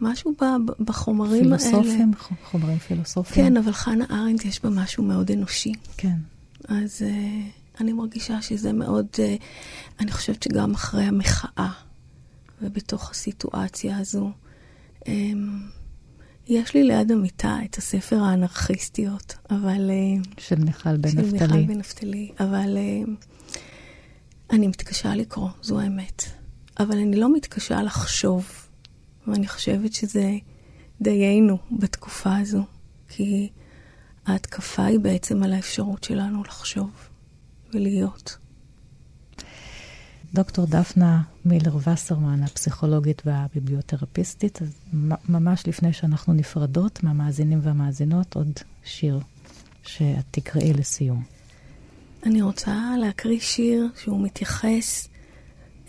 משהו 0.00 0.34
ב, 0.40 0.44
בחומרים 0.80 1.42
פילוסופים, 1.42 1.74
האלה. 1.74 1.84
פילוסופים, 1.84 2.12
חומרים 2.44 2.78
פילוסופיים. 2.78 3.46
כן, 3.46 3.56
אבל 3.56 3.72
חנה 3.72 4.04
ארנדט 4.10 4.44
יש 4.44 4.62
בה 4.62 4.70
משהו 4.70 5.04
מאוד 5.04 5.30
אנושי. 5.30 5.72
כן. 5.96 6.16
אז 6.68 7.02
uh, 7.02 7.80
אני 7.80 7.92
מרגישה 7.92 8.42
שזה 8.42 8.72
מאוד, 8.72 9.06
uh, 9.12 9.42
אני 10.00 10.12
חושבת 10.12 10.42
שגם 10.42 10.74
אחרי 10.74 11.04
המחאה 11.04 11.70
ובתוך 12.62 13.10
הסיטואציה 13.10 13.98
הזו, 13.98 14.30
um, 15.00 15.08
יש 16.48 16.74
לי 16.74 16.84
ליד 16.84 17.12
המיטה 17.12 17.56
את 17.64 17.78
הספר 17.78 18.16
האנרכיסטיות, 18.16 19.34
אבל... 19.50 19.90
Uh, 19.90 20.40
של 20.40 20.58
מיכל 20.64 20.96
בן 20.96 21.08
נפתלי. 21.08 21.38
של 21.38 21.46
מיכל 21.46 21.66
בן 21.66 21.78
נפתלי, 21.78 22.30
אבל 22.40 22.76
uh, 22.76 23.10
אני 24.50 24.68
מתקשה 24.68 25.14
לקרוא, 25.14 25.48
זו 25.62 25.80
האמת. 25.80 26.22
אבל 26.80 26.98
אני 26.98 27.16
לא 27.16 27.34
מתקשה 27.34 27.82
לחשוב, 27.82 28.46
ואני 29.26 29.48
חושבת 29.48 29.92
שזה 29.92 30.32
דיינו 31.00 31.58
בתקופה 31.70 32.36
הזו, 32.36 32.62
כי... 33.08 33.48
ההתקפה 34.28 34.84
היא 34.84 35.00
בעצם 35.00 35.42
על 35.42 35.52
האפשרות 35.52 36.04
שלנו 36.04 36.42
לחשוב 36.44 36.90
ולהיות. 37.74 38.38
דוקטור 40.34 40.66
דפנה 40.66 41.22
מילר 41.44 41.76
וסרמן, 41.76 42.42
הפסיכולוגית 42.42 43.22
והביבליותרפיסטית, 43.24 44.62
אז 44.62 44.78
ממש 45.28 45.66
לפני 45.66 45.92
שאנחנו 45.92 46.32
נפרדות 46.32 47.02
מהמאזינים 47.02 47.60
והמאזינות, 47.62 48.36
עוד 48.36 48.52
שיר 48.84 49.20
שאת 49.82 50.24
תקראי 50.30 50.72
לסיום. 50.72 51.22
אני 52.26 52.42
רוצה 52.42 52.94
להקריא 53.00 53.40
שיר 53.40 53.88
שהוא 54.02 54.22
מתייחס 54.24 55.08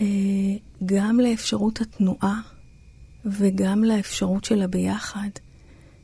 אה, 0.01 0.05
גם 0.85 1.19
לאפשרות 1.19 1.81
התנועה 1.81 2.41
וגם 3.25 3.83
לאפשרות 3.83 4.45
של 4.45 4.61
הביחד. 4.61 5.29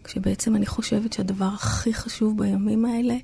כשבעצם 0.03 0.55
אני 0.55 0.65
חושבת 0.65 1.13
שהדבר 1.13 1.45
הכי 1.45 1.93
חשוב 1.93 2.37
בימים 2.37 2.85
האלה 2.85 3.15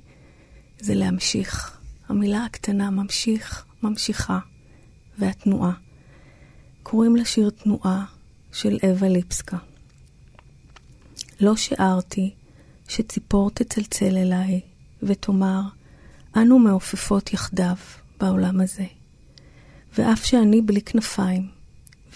זה 0.80 0.94
להמשיך. 0.94 1.78
המילה 2.08 2.44
הקטנה 2.44 2.90
ממשיך, 2.90 3.64
ממשיכה, 3.82 4.38
והתנועה. 5.18 5.72
קוראים 6.82 7.16
לשיר 7.16 7.50
תנועה 7.50 8.04
של 8.52 8.78
אווה 8.82 9.08
ליפסקה. 9.08 9.56
לא 11.40 11.56
שיערתי 11.56 12.34
שציפור 12.88 13.50
תצלצל 13.50 14.16
אליי 14.16 14.60
ותאמר, 15.02 15.60
אנו 16.36 16.58
מעופפות 16.58 17.32
יחדיו 17.32 17.76
בעולם 18.20 18.60
הזה. 18.60 18.86
ואף 19.98 20.24
שאני 20.24 20.62
בלי 20.62 20.82
כנפיים, 20.82 21.48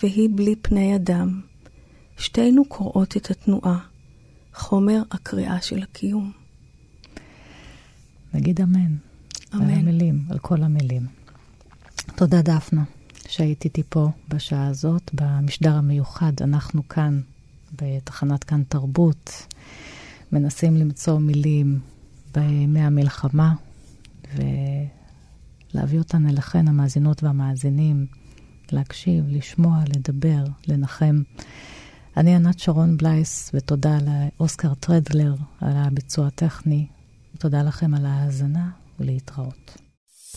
והיא 0.02 0.28
בלי 0.34 0.56
פני 0.62 0.96
אדם, 0.96 1.40
שתינו 2.18 2.64
קוראות 2.64 3.16
את 3.16 3.30
התנועה. 3.30 3.78
חומר 4.54 5.02
הקריאה 5.10 5.60
של 5.60 5.82
הקיום. 5.82 6.32
נגיד 8.34 8.60
אמן. 8.60 8.96
אמן. 9.54 9.70
על 9.70 9.70
המילים, 9.70 10.24
על 10.30 10.38
כל 10.38 10.62
המילים. 10.62 11.06
תודה, 12.14 12.42
דפנה, 12.42 12.84
שהיית 13.28 13.64
איתי 13.64 13.82
פה 13.88 14.08
בשעה 14.28 14.66
הזאת, 14.66 15.10
במשדר 15.14 15.74
המיוחד. 15.74 16.32
אנחנו 16.40 16.88
כאן, 16.88 17.20
בתחנת 17.82 18.44
כאן 18.44 18.62
תרבות, 18.68 19.46
מנסים 20.32 20.76
למצוא 20.76 21.18
מילים 21.18 21.80
בימי 22.34 22.80
המלחמה 22.80 23.54
להביא 25.74 25.98
אותן 25.98 26.28
אליכן, 26.28 26.68
המאזינות 26.68 27.22
והמאזינים, 27.22 28.06
להקשיב, 28.72 29.24
לשמוע, 29.28 29.78
לדבר, 29.96 30.44
לנחם. 30.68 31.22
אני 32.16 32.34
ענת 32.34 32.58
שרון 32.58 32.96
בלייס, 32.96 33.50
ותודה 33.54 33.98
לאוסקר 34.40 34.74
טרדלר 34.74 35.34
על 35.60 35.76
הביצוע 35.76 36.26
הטכני. 36.26 36.86
תודה 37.38 37.62
לכם 37.62 37.94
על 37.94 38.06
ההאזנה 38.06 38.70
ולהתראות. 39.00 39.85